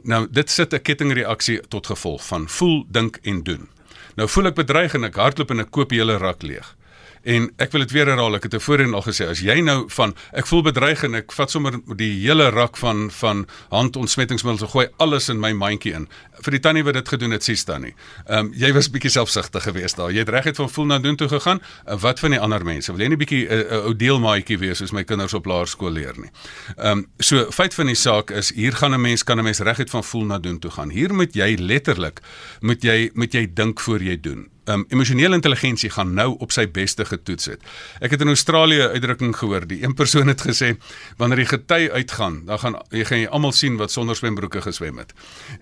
Nou 0.03 0.27
dit 0.31 0.49
sit 0.49 0.73
'n 0.73 0.81
kettingreaksie 0.81 1.61
tot 1.69 1.87
gevolg 1.87 2.25
van 2.25 2.49
voel, 2.49 2.85
dink 2.91 3.19
en 3.23 3.43
doen. 3.43 3.69
Nou 4.15 4.29
voel 4.29 4.45
ek 4.45 4.55
bedreig 4.55 4.93
en 4.93 5.03
ek 5.03 5.15
hardloop 5.15 5.49
en 5.49 5.59
ek 5.59 5.71
koop 5.71 5.89
die 5.89 5.99
hele 5.99 6.17
rak 6.17 6.41
leeg. 6.41 6.75
En 7.23 7.49
ek 7.57 7.71
wil 7.71 7.83
dit 7.83 7.91
weer 7.91 8.07
herhaal, 8.07 8.35
ek 8.37 8.47
het 8.47 8.51
tevore 8.55 8.85
al 8.87 9.03
gesê, 9.03 9.27
as 9.27 9.41
jy 9.43 9.59
nou 9.65 9.83
van 9.91 10.13
ek 10.37 10.47
voel 10.47 10.63
bedreig 10.69 11.03
en 11.03 11.19
ek 11.19 11.33
vat 11.35 11.51
sommer 11.51 11.79
die 11.99 12.11
hele 12.21 12.49
rak 12.55 12.77
van 12.79 13.09
van 13.11 13.45
handontsmettingsmiddels 13.73 14.63
en 14.67 14.71
gooi 14.71 14.87
alles 15.03 15.29
in 15.29 15.39
my 15.39 15.51
mandjie 15.53 15.93
in. 15.97 16.07
Vir 16.39 16.55
die 16.55 16.61
tannie 16.63 16.83
wat 16.87 16.95
dit 16.95 17.11
gedoen 17.11 17.35
het, 17.35 17.43
sies 17.43 17.65
tannie. 17.67 17.93
Ehm 18.27 18.49
um, 18.49 18.51
jy 18.59 18.71
was 18.75 18.89
bietjie 18.91 19.11
selfsugtig 19.11 19.63
geweest 19.63 19.99
daar. 19.99 20.11
Jy 20.11 20.23
het 20.23 20.31
regtig 20.33 20.55
van 20.55 20.69
voel 20.69 20.85
na 20.85 20.99
doen 20.99 21.15
toe 21.19 21.27
gegaan. 21.27 21.59
Uh, 21.85 21.97
wat 21.99 22.19
van 22.19 22.35
die 22.35 22.39
ander 22.39 22.63
mense? 22.65 22.91
Wil 22.93 23.05
jy 23.05 23.09
nie 23.13 23.19
bietjie 23.19 23.43
'n 23.47 23.51
uh, 23.51 23.59
uh, 23.59 23.85
ou 23.89 23.95
deelmaatjie 23.95 24.57
wees 24.57 24.77
soos 24.77 24.91
my 24.91 25.03
kinders 25.03 25.33
op 25.33 25.45
laerskool 25.45 25.91
leer 25.91 26.15
nie? 26.17 26.31
Ehm 26.77 26.99
um, 26.99 27.07
so 27.19 27.51
feit 27.51 27.73
van 27.73 27.91
die 27.91 27.95
saak 27.95 28.31
is 28.31 28.53
hier 28.55 28.73
gaan 28.73 28.93
'n 28.93 29.01
mens 29.01 29.23
kan 29.23 29.39
'n 29.39 29.43
mens 29.43 29.59
regtig 29.59 29.89
van 29.89 30.03
voel 30.03 30.25
na 30.25 30.39
doen 30.39 30.59
toe 30.59 30.71
gaan. 30.71 30.89
Hier 30.89 31.13
moet 31.13 31.35
jy 31.35 31.55
letterlik 31.59 32.21
moet 32.61 32.83
jy 32.83 33.11
moet 33.13 33.33
jy 33.33 33.47
dink 33.53 33.79
voor 33.79 34.03
jy 34.03 34.19
doen 34.19 34.47
um, 34.69 34.85
emosionele 34.89 35.35
intelligensie 35.35 35.89
gaan 35.89 36.13
nou 36.13 36.35
op 36.39 36.51
sy 36.51 36.65
beste 36.71 37.05
getoets 37.05 37.45
het. 37.45 37.63
Ek 38.03 38.13
het 38.13 38.21
in 38.21 38.27
Australië 38.27 38.81
'n 38.83 38.93
uitdrukking 38.95 39.35
gehoor. 39.35 39.67
Die 39.67 39.83
een 39.83 39.93
persoon 39.93 40.27
het 40.27 40.41
gesê 40.41 40.77
wanneer 41.17 41.37
die 41.37 41.45
gety 41.45 41.89
uitgaan, 41.91 42.45
dan 42.45 42.59
gaan 42.59 42.75
jy 42.89 43.05
gaan 43.05 43.19
jy 43.19 43.27
almal 43.27 43.51
sien 43.51 43.77
wat 43.77 43.91
sonder 43.91 44.15
swembroeke 44.15 44.61
geswem 44.61 44.97
het. 44.97 45.13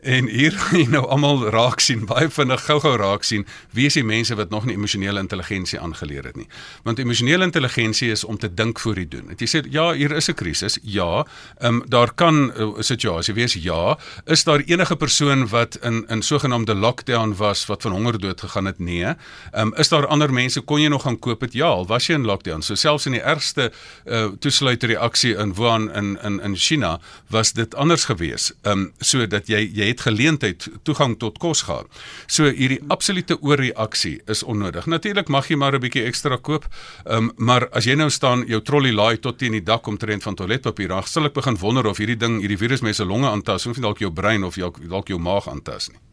En 0.01 0.27
hier 0.27 0.51
gaan 0.51 0.79
jy 0.79 0.87
nou 0.89 1.05
almal 1.07 1.49
raak 1.49 1.79
sien, 1.79 2.05
baie 2.05 2.29
vinnig 2.29 2.65
gou-gou 2.65 2.95
raak 2.97 3.23
sien 3.23 3.45
wie 3.71 3.85
is 3.85 3.93
die 3.93 4.03
mense 4.03 4.35
wat 4.35 4.49
nog 4.49 4.65
nie 4.65 4.75
emosionele 4.75 5.19
intelligensie 5.19 5.79
aangeleer 5.79 6.23
het 6.23 6.35
nie. 6.35 6.47
Want 6.83 6.99
emosionele 6.99 7.43
intelligensie 7.43 8.11
is 8.11 8.23
om 8.23 8.37
te 8.37 8.53
dink 8.53 8.79
voor 8.79 8.95
jy 8.95 9.07
doen. 9.07 9.29
Het 9.29 9.39
jy 9.39 9.47
sê 9.47 9.63
ja, 9.69 9.93
hier 9.93 10.11
is 10.11 10.29
'n 10.29 10.33
krisis. 10.33 10.79
Ja, 10.81 11.25
ehm 11.57 11.75
um, 11.75 11.83
daar 11.87 12.13
kan 12.13 12.35
'n 12.35 12.51
uh, 12.57 12.73
situasie 12.79 13.33
wees. 13.33 13.53
Ja, 13.53 13.97
is 14.25 14.43
daar 14.43 14.59
enige 14.59 14.95
persoon 14.95 15.47
wat 15.47 15.77
in 15.81 16.05
in 16.07 16.21
sogenaamde 16.21 16.75
lockdown 16.75 17.35
was 17.37 17.65
wat 17.65 17.81
van 17.81 17.91
honger 17.91 18.19
dood 18.19 18.41
gegaan 18.41 18.65
het? 18.65 18.79
Nee 18.79 18.96
nee. 18.97 19.13
Ehm 19.51 19.67
um, 19.67 19.73
is 19.77 19.89
daar 19.89 20.07
ander 20.07 20.33
mense 20.33 20.61
kon 20.61 20.81
jy 20.81 20.89
nog 20.89 21.05
gaan 21.05 21.19
koop 21.19 21.45
dit? 21.45 21.53
Ja, 21.53 21.69
al 21.77 21.87
was 21.87 22.07
jy 22.07 22.17
in 22.17 22.25
lockdown. 22.25 22.61
So 22.61 22.75
selfs 22.75 23.05
in 23.05 23.17
die 23.17 23.23
ergste 23.23 23.71
uh 24.05 24.27
toesluiter 24.39 24.89
reaksie 24.91 25.35
in 25.37 25.53
Wuhan 25.57 25.89
in 25.95 26.17
in 26.23 26.39
in 26.43 26.55
China 26.55 26.97
was 27.29 27.53
dit 27.53 27.75
anders 27.75 28.05
gewees. 28.05 28.51
Ehm 28.63 28.71
um, 28.71 28.93
so 28.99 29.27
dat 29.27 29.47
jy 29.47 29.61
jy 29.73 29.87
het 29.91 30.01
geleentheid 30.01 30.67
toegang 30.83 31.17
tot 31.19 31.37
kos 31.37 31.61
gehad. 31.67 31.87
So 32.27 32.49
hierdie 32.49 32.81
absolute 32.87 33.37
oorreaksie 33.41 34.21
is 34.25 34.43
onnodig. 34.43 34.85
Natuurlik 34.85 35.27
mag 35.27 35.47
jy 35.47 35.55
maar 35.55 35.75
'n 35.75 35.81
bietjie 35.81 36.05
ekstra 36.05 36.37
koop. 36.37 36.65
Ehm 37.05 37.17
um, 37.17 37.31
maar 37.37 37.69
as 37.71 37.85
jy 37.85 37.95
nou 37.95 38.09
staan 38.09 38.45
jou 38.47 38.61
trolley 38.61 38.91
laai 38.91 39.17
tot 39.17 39.37
teen 39.37 39.51
die 39.51 39.63
dak 39.63 39.87
om 39.87 39.97
te 39.97 40.05
rent 40.05 40.23
van 40.23 40.35
toiletpapier, 40.35 40.87
dan 40.87 41.03
sal 41.03 41.25
ek 41.25 41.33
begin 41.33 41.57
wonder 41.57 41.85
of 41.85 41.97
hierdie 41.97 42.17
ding, 42.17 42.39
hierdie 42.39 42.57
virus 42.57 42.81
mense 42.81 43.05
longe 43.05 43.29
aantas, 43.29 43.65
of 43.65 43.77
dalk 43.77 43.99
jou 43.99 44.11
brein 44.11 44.43
of 44.43 44.55
dalk 44.55 45.07
jou 45.07 45.19
maag 45.19 45.47
aantas 45.47 45.89
nie. 45.89 46.06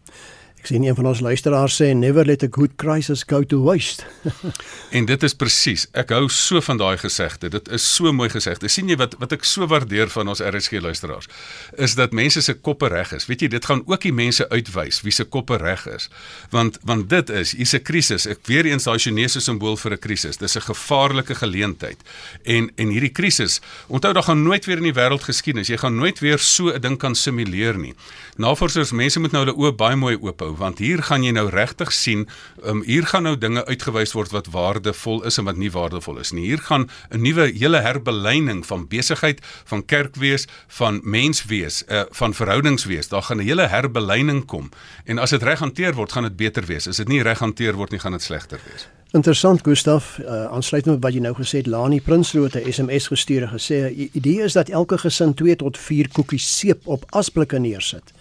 Ek 0.64 0.71
sien 0.71 0.85
een 0.87 0.94
van 0.97 1.11
ons 1.11 1.21
luisteraars 1.21 1.75
sê 1.76 1.90
never 1.92 2.25
let 2.25 2.40
a 2.42 2.49
good 2.49 2.78
crisis 2.80 3.21
go 3.28 3.42
to 3.44 3.59
waste. 3.61 4.06
en 4.97 5.04
dit 5.04 5.25
is 5.26 5.35
presies. 5.37 5.83
Ek 5.92 6.14
hou 6.16 6.23
so 6.33 6.62
van 6.64 6.78
daai 6.80 6.97
gesegde. 7.02 7.50
Dit 7.52 7.66
is 7.68 7.85
so 7.85 8.09
mooi 8.16 8.30
gesegde. 8.33 8.71
sien 8.73 8.88
jy 8.88 8.97
wat 8.97 9.12
wat 9.21 9.35
ek 9.37 9.44
so 9.44 9.68
waardeer 9.68 10.09
van 10.09 10.33
ons 10.33 10.40
RSG 10.40 10.80
luisteraars 10.80 11.28
is 11.76 11.97
dat 11.99 12.16
mense 12.16 12.40
se 12.40 12.54
koppe 12.56 12.88
reg 12.88 13.12
is. 13.12 13.26
Weet 13.28 13.44
jy, 13.44 13.50
dit 13.52 13.68
gaan 13.68 13.83
ook 13.85 14.06
die 14.06 14.14
mense 14.16 14.47
uitwys 14.49 15.02
wie 15.04 15.12
se 15.12 15.26
koppe 15.28 15.59
reg 15.61 15.85
is. 15.92 16.09
Want 16.49 16.80
want 16.88 17.11
dit 17.12 17.35
is 17.42 17.52
hier's 17.52 17.76
'n 17.76 17.85
krisis. 17.85 18.25
Ek 18.25 18.40
weer 18.49 18.64
eens 18.64 18.88
daai 18.88 18.97
Chinese 18.99 19.44
simbool 19.44 19.76
vir 19.76 19.92
'n 19.92 20.00
krisis. 20.00 20.40
Dis 20.40 20.56
'n 20.56 20.64
gevaarlike 20.64 21.35
geleentheid. 21.35 22.00
En 22.44 22.73
en 22.76 22.88
hierdie 22.88 23.12
krisis, 23.12 23.61
onthou 23.88 24.14
daar 24.14 24.28
gaan 24.33 24.42
nooit 24.42 24.64
weer 24.64 24.80
in 24.80 24.88
die 24.88 24.97
wêreld 24.97 25.28
geskiedenis. 25.28 25.68
Jy 25.68 25.76
gaan 25.76 25.97
nooit 25.97 26.18
weer 26.25 26.38
so 26.38 26.73
'n 26.73 26.80
ding 26.80 26.97
kan 26.97 27.14
simuleer 27.14 27.76
nie. 27.76 27.94
Navorsers, 28.37 28.92
mense 28.92 29.21
moet 29.21 29.33
nou 29.33 29.44
hulle 29.44 29.56
oë 29.56 29.76
baie 29.76 29.97
mooi 29.97 30.16
oop 30.16 30.40
hou 30.40 30.54
want 30.57 30.79
hier 30.79 31.03
gaan 31.03 31.25
jy 31.25 31.33
nou 31.37 31.49
regtig 31.53 31.93
sien, 31.93 32.29
um, 32.65 32.83
hier 32.87 33.07
gaan 33.07 33.23
nou 33.23 33.37
dinge 33.39 33.65
uitgewys 33.67 34.15
word 34.17 34.33
wat 34.35 34.51
waardevol 34.55 35.25
is 35.25 35.39
en 35.39 35.49
wat 35.49 35.57
nie 35.61 35.71
waardevol 35.71 36.19
is 36.23 36.33
nie. 36.33 36.47
Hier 36.47 36.63
gaan 36.63 36.89
'n 37.11 37.23
nuwe 37.23 37.51
hele 37.53 37.81
herbeleining 37.81 38.67
van 38.67 38.89
besigheid, 38.89 39.41
van 39.65 39.85
kerkwees, 39.85 40.47
van 40.69 41.01
menswees, 41.03 41.85
uh, 41.89 42.03
van 42.11 42.35
verhoudingswees. 42.35 43.09
Daar 43.09 43.23
gaan 43.23 43.39
'n 43.39 43.47
hele 43.47 43.67
herbeleining 43.67 44.45
kom. 44.47 44.71
En 45.05 45.19
as 45.19 45.31
dit 45.31 45.43
reg 45.43 45.59
hanteer 45.59 45.95
word, 45.95 46.13
gaan 46.13 46.23
dit 46.23 46.37
beter 46.37 46.65
wees. 46.65 46.89
As 46.89 46.97
dit 46.97 47.09
nie 47.09 47.23
reg 47.23 47.39
hanteer 47.39 47.75
word 47.75 47.91
nie, 47.91 48.01
gaan 48.01 48.13
dit 48.13 48.23
slegter 48.23 48.61
wees. 48.71 48.89
Interessant 49.15 49.61
Gustaf, 49.63 50.19
uh, 50.19 50.45
aansluitend 50.45 50.95
met 50.95 51.03
wat 51.03 51.13
jy 51.15 51.21
nou 51.21 51.35
gesê 51.35 51.61
het, 51.61 51.67
Lani 51.67 52.01
Prinsloo 52.01 52.45
het 52.45 52.55
'n 52.55 52.73
SMS 52.73 53.07
gestuur 53.07 53.43
en 53.43 53.49
gesê 53.49 53.95
die 53.95 54.11
idee 54.13 54.43
is 54.43 54.53
dat 54.53 54.69
elke 54.69 54.99
gesin 54.99 55.35
2 55.35 55.57
tot 55.57 55.79
4 55.79 56.09
koekies 56.09 56.59
seep 56.59 56.87
op 56.87 57.05
asblikke 57.11 57.59
neersit 57.59 58.13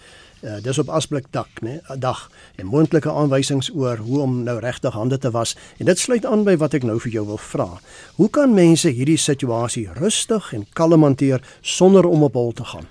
Uh, 0.44 0.58
dis 0.60 0.78
op 0.78 0.90
asblik 0.92 1.30
dak, 1.32 1.48
né? 1.64 1.80
'n 1.88 1.98
Dag 1.98 2.30
en 2.56 2.66
moontlike 2.66 3.10
aanwysings 3.10 3.70
oor 3.72 3.96
hoe 3.96 4.20
om 4.20 4.42
nou 4.42 4.58
regtig 4.60 4.92
hande 4.92 5.18
te 5.18 5.30
was. 5.30 5.56
En 5.78 5.86
dit 5.86 5.98
sluit 5.98 6.26
aan 6.26 6.44
by 6.44 6.56
wat 6.56 6.74
ek 6.74 6.82
nou 6.82 7.00
vir 7.00 7.12
jou 7.12 7.26
wil 7.26 7.38
vra. 7.38 7.80
Hoe 8.16 8.30
kan 8.30 8.54
mense 8.54 8.88
hierdie 8.88 9.16
situasie 9.16 9.88
rustig 9.94 10.52
en 10.52 10.66
kalm 10.72 11.02
hanteer 11.02 11.40
sonder 11.60 12.04
om 12.04 12.22
op 12.22 12.34
hol 12.34 12.52
te 12.52 12.64
gaan? 12.64 12.86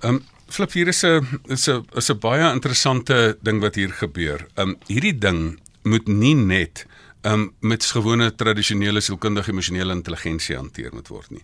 Ehm 0.00 0.14
um, 0.14 0.24
flip 0.46 0.72
hier 0.72 0.88
is 0.88 1.02
'n 1.02 1.26
is 1.48 1.68
'n 1.68 1.84
is 1.96 2.10
'n 2.10 2.18
baie 2.18 2.52
interessante 2.52 3.36
ding 3.42 3.60
wat 3.60 3.74
hier 3.74 3.90
gebeur. 3.90 4.46
Ehm 4.54 4.68
um, 4.68 4.76
hierdie 4.86 5.18
ding 5.18 5.58
moet 5.82 6.06
nie 6.08 6.34
net 6.34 6.86
um, 7.22 7.52
met 7.60 7.84
gewone 7.84 8.34
tradisionele 8.34 9.00
sielkundige 9.00 9.50
emosionele 9.50 9.92
intelligensie 9.92 10.56
hanteer 10.56 10.90
moet 10.94 11.08
word 11.08 11.30
nie. 11.30 11.42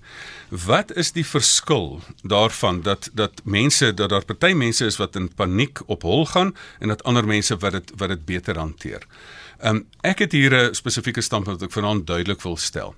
Wat 0.48 0.92
is 0.96 1.12
die 1.12 1.26
verskil 1.26 2.00
daarvan 2.22 2.82
dat 2.82 3.10
dat 3.12 3.42
mense 3.44 3.92
dat 3.94 4.10
daar 4.10 4.24
party 4.24 4.52
mense 4.52 4.86
is 4.86 4.96
wat 4.96 5.16
in 5.16 5.28
paniek 5.34 5.80
op 5.86 6.02
hol 6.02 6.26
gaan 6.26 6.54
en 6.78 6.88
dat 6.88 7.04
ander 7.04 7.26
mense 7.26 7.56
wat 7.56 7.72
dit 7.72 7.92
wat 7.96 8.08
dit 8.08 8.24
beter 8.24 8.58
hanteer. 8.58 9.06
Um 9.64 9.86
ek 10.00 10.18
het 10.18 10.32
hier 10.32 10.52
'n 10.52 10.74
spesifieke 10.74 11.20
standpunt 11.20 11.60
wat 11.60 11.68
ek 11.68 11.74
vanaand 11.74 12.06
duidelik 12.06 12.42
wil 12.42 12.56
stel. 12.56 12.94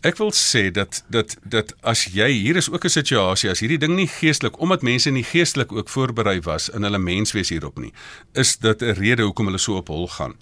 Ek 0.00 0.16
wil 0.16 0.30
sê 0.32 0.70
dat 0.72 1.02
dat 1.12 1.36
dat 1.44 1.74
as 1.84 2.06
jy 2.08 2.30
hier 2.32 2.56
is 2.56 2.70
ook 2.70 2.84
'n 2.84 2.88
situasie 2.88 3.50
as 3.50 3.60
hierdie 3.60 3.78
ding 3.78 3.94
nie 3.94 4.08
geestelik 4.08 4.60
omdat 4.60 4.82
mense 4.82 5.10
nie 5.10 5.24
geestelik 5.24 5.72
ook 5.72 5.88
voorberei 5.88 6.40
was 6.40 6.68
in 6.68 6.82
hulle 6.82 6.98
menswees 6.98 7.48
hierop 7.48 7.78
nie, 7.78 7.92
is 8.32 8.56
dit 8.56 8.82
'n 8.82 8.94
rede 8.94 9.22
hoekom 9.22 9.46
hulle 9.46 9.58
so 9.58 9.76
op 9.76 9.88
hol 9.88 10.08
gaan. 10.08 10.34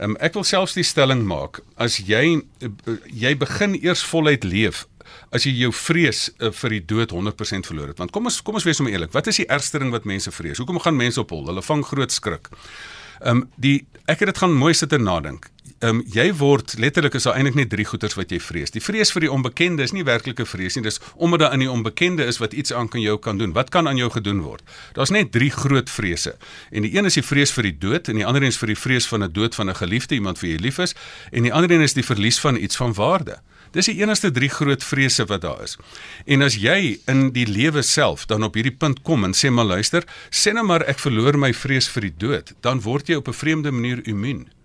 Um, 0.00 0.16
ek 0.16 0.34
wil 0.34 0.44
selfs 0.44 0.74
die 0.74 0.82
stelling 0.82 1.24
maak 1.24 1.60
as 1.76 1.96
jy 1.96 2.42
jy 3.06 3.36
begin 3.36 3.78
eers 3.84 4.04
voluit 4.04 4.44
leef 4.44 4.86
as 5.30 5.44
jy 5.44 5.52
jou 5.52 5.72
vrees 5.72 6.30
uh, 6.38 6.50
vir 6.50 6.70
die 6.70 6.84
dood 6.84 7.10
100% 7.10 7.66
verloor 7.66 7.88
het 7.88 7.98
want 7.98 8.10
kom 8.10 8.24
ons 8.24 8.42
kom 8.42 8.54
ons 8.54 8.64
wees 8.64 8.80
om 8.80 8.86
eerlik 8.86 9.12
wat 9.12 9.26
is 9.26 9.36
die 9.36 9.48
ergste 9.48 9.78
ding 9.78 9.90
wat 9.90 10.04
mense 10.04 10.30
vrees 10.30 10.58
hoekom 10.58 10.78
gaan 10.78 10.96
mense 10.96 11.20
op 11.20 11.30
hol 11.30 11.46
hulle 11.46 11.62
vang 11.62 11.84
groot 11.84 12.12
skrik 12.12 12.48
Ehm 13.20 13.36
um, 13.36 13.50
die 13.56 13.86
ek 14.04 14.20
het 14.20 14.28
dit 14.28 14.38
gaan 14.38 14.52
mooi 14.54 14.74
sit 14.74 14.92
en 14.92 15.02
nadink. 15.02 15.48
Ehm 15.84 15.98
um, 15.98 16.04
jy 16.08 16.30
word 16.32 16.72
letterlik 16.80 17.14
is 17.18 17.26
daar 17.28 17.34
eintlik 17.36 17.54
net 17.58 17.68
drie 17.68 17.84
goeters 17.84 18.14
wat 18.16 18.30
jy 18.32 18.38
vrees. 18.40 18.70
Die 18.72 18.80
vrees 18.80 19.10
vir 19.12 19.26
die 19.26 19.30
onbekende 19.32 19.84
is 19.84 19.92
nie 19.92 20.06
werklike 20.08 20.46
vrees 20.48 20.78
nie, 20.78 20.82
dis 20.86 20.96
omdat 21.14 21.42
daar 21.42 21.52
in 21.52 21.66
die 21.66 21.68
onbekende 21.70 22.24
is 22.24 22.38
wat 22.40 22.56
iets 22.56 22.72
aan 22.72 22.88
kan 22.88 23.02
jou 23.02 23.18
kan 23.20 23.36
doen. 23.36 23.52
Wat 23.52 23.68
kan 23.68 23.88
aan 23.88 24.00
jou 24.00 24.08
gedoen 24.10 24.40
word? 24.40 24.64
Daar's 24.96 25.12
net 25.12 25.34
drie 25.36 25.50
groot 25.52 25.90
vrese. 25.92 26.32
En 26.72 26.86
die 26.86 26.94
een 26.96 27.04
is 27.04 27.18
die 27.20 27.24
vrees 27.26 27.52
vir 27.52 27.68
die 27.68 27.74
dood 27.78 28.08
en 28.08 28.16
die 28.16 28.24
ander 28.24 28.40
een 28.40 28.54
is 28.54 28.60
vir 28.62 28.72
die 28.72 28.78
vrees 28.86 29.06
van 29.06 29.22
'n 29.24 29.32
dood 29.32 29.54
van 29.54 29.68
'n 29.68 29.76
geliefde, 29.76 30.14
iemand 30.14 30.38
vir 30.38 30.48
wie 30.48 30.56
jy 30.56 30.62
lief 30.62 30.78
is, 30.78 30.94
en 31.30 31.42
die 31.42 31.52
ander 31.52 31.70
een 31.70 31.84
is 31.84 31.92
die 31.92 32.04
verlies 32.04 32.40
van 32.40 32.56
iets 32.56 32.76
van 32.76 32.94
waarde. 32.94 33.36
Dis 33.72 33.86
die 33.86 34.00
enigste 34.00 34.30
drie 34.30 34.48
groot 34.48 34.84
vrese 34.84 35.24
wat 35.24 35.40
daar 35.40 35.62
is. 35.62 35.76
En 36.24 36.42
as 36.42 36.54
jy 36.54 36.98
in 37.06 37.32
die 37.32 37.46
lewe 37.46 37.82
self 37.82 38.26
dan 38.26 38.42
op 38.42 38.54
hierdie 38.54 38.76
punt 38.76 39.02
kom 39.02 39.24
en 39.24 39.34
sê 39.34 39.50
maar 39.50 39.64
luister, 39.64 40.04
sê 40.30 40.52
nou 40.52 40.64
maar 40.64 40.82
ek 40.88 40.98
verloor 40.98 41.36
my 41.38 41.52
vrees 41.52 41.88
vir 41.88 42.00
die 42.00 42.14
dood, 42.16 42.54
dan 42.60 42.80
word 42.80 43.08
jy 43.08 43.14
op 43.14 43.28
'n 43.28 43.32
vreemde 43.32 43.70
manier 43.70 44.00
immuun. 44.06 44.55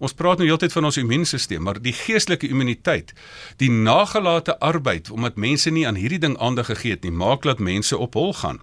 Ons 0.00 0.14
praat 0.16 0.40
nou 0.40 0.46
heeltyd 0.48 0.72
van 0.72 0.86
ons 0.88 0.96
immuunstelsel, 0.96 1.60
maar 1.60 1.76
die 1.84 1.92
geestelike 1.92 2.48
immuniteit, 2.48 3.12
die 3.60 3.68
nagelate 3.68 4.54
arbeid 4.64 5.10
omdat 5.12 5.36
mense 5.36 5.68
nie 5.70 5.84
aan 5.88 5.98
hierdie 6.00 6.20
ding 6.22 6.38
aandag 6.40 6.70
gegee 6.70 6.94
het 6.96 7.04
nie, 7.04 7.12
maak 7.12 7.44
dat 7.44 7.60
mense 7.60 7.96
op 7.96 8.16
hol 8.16 8.32
gaan. 8.38 8.62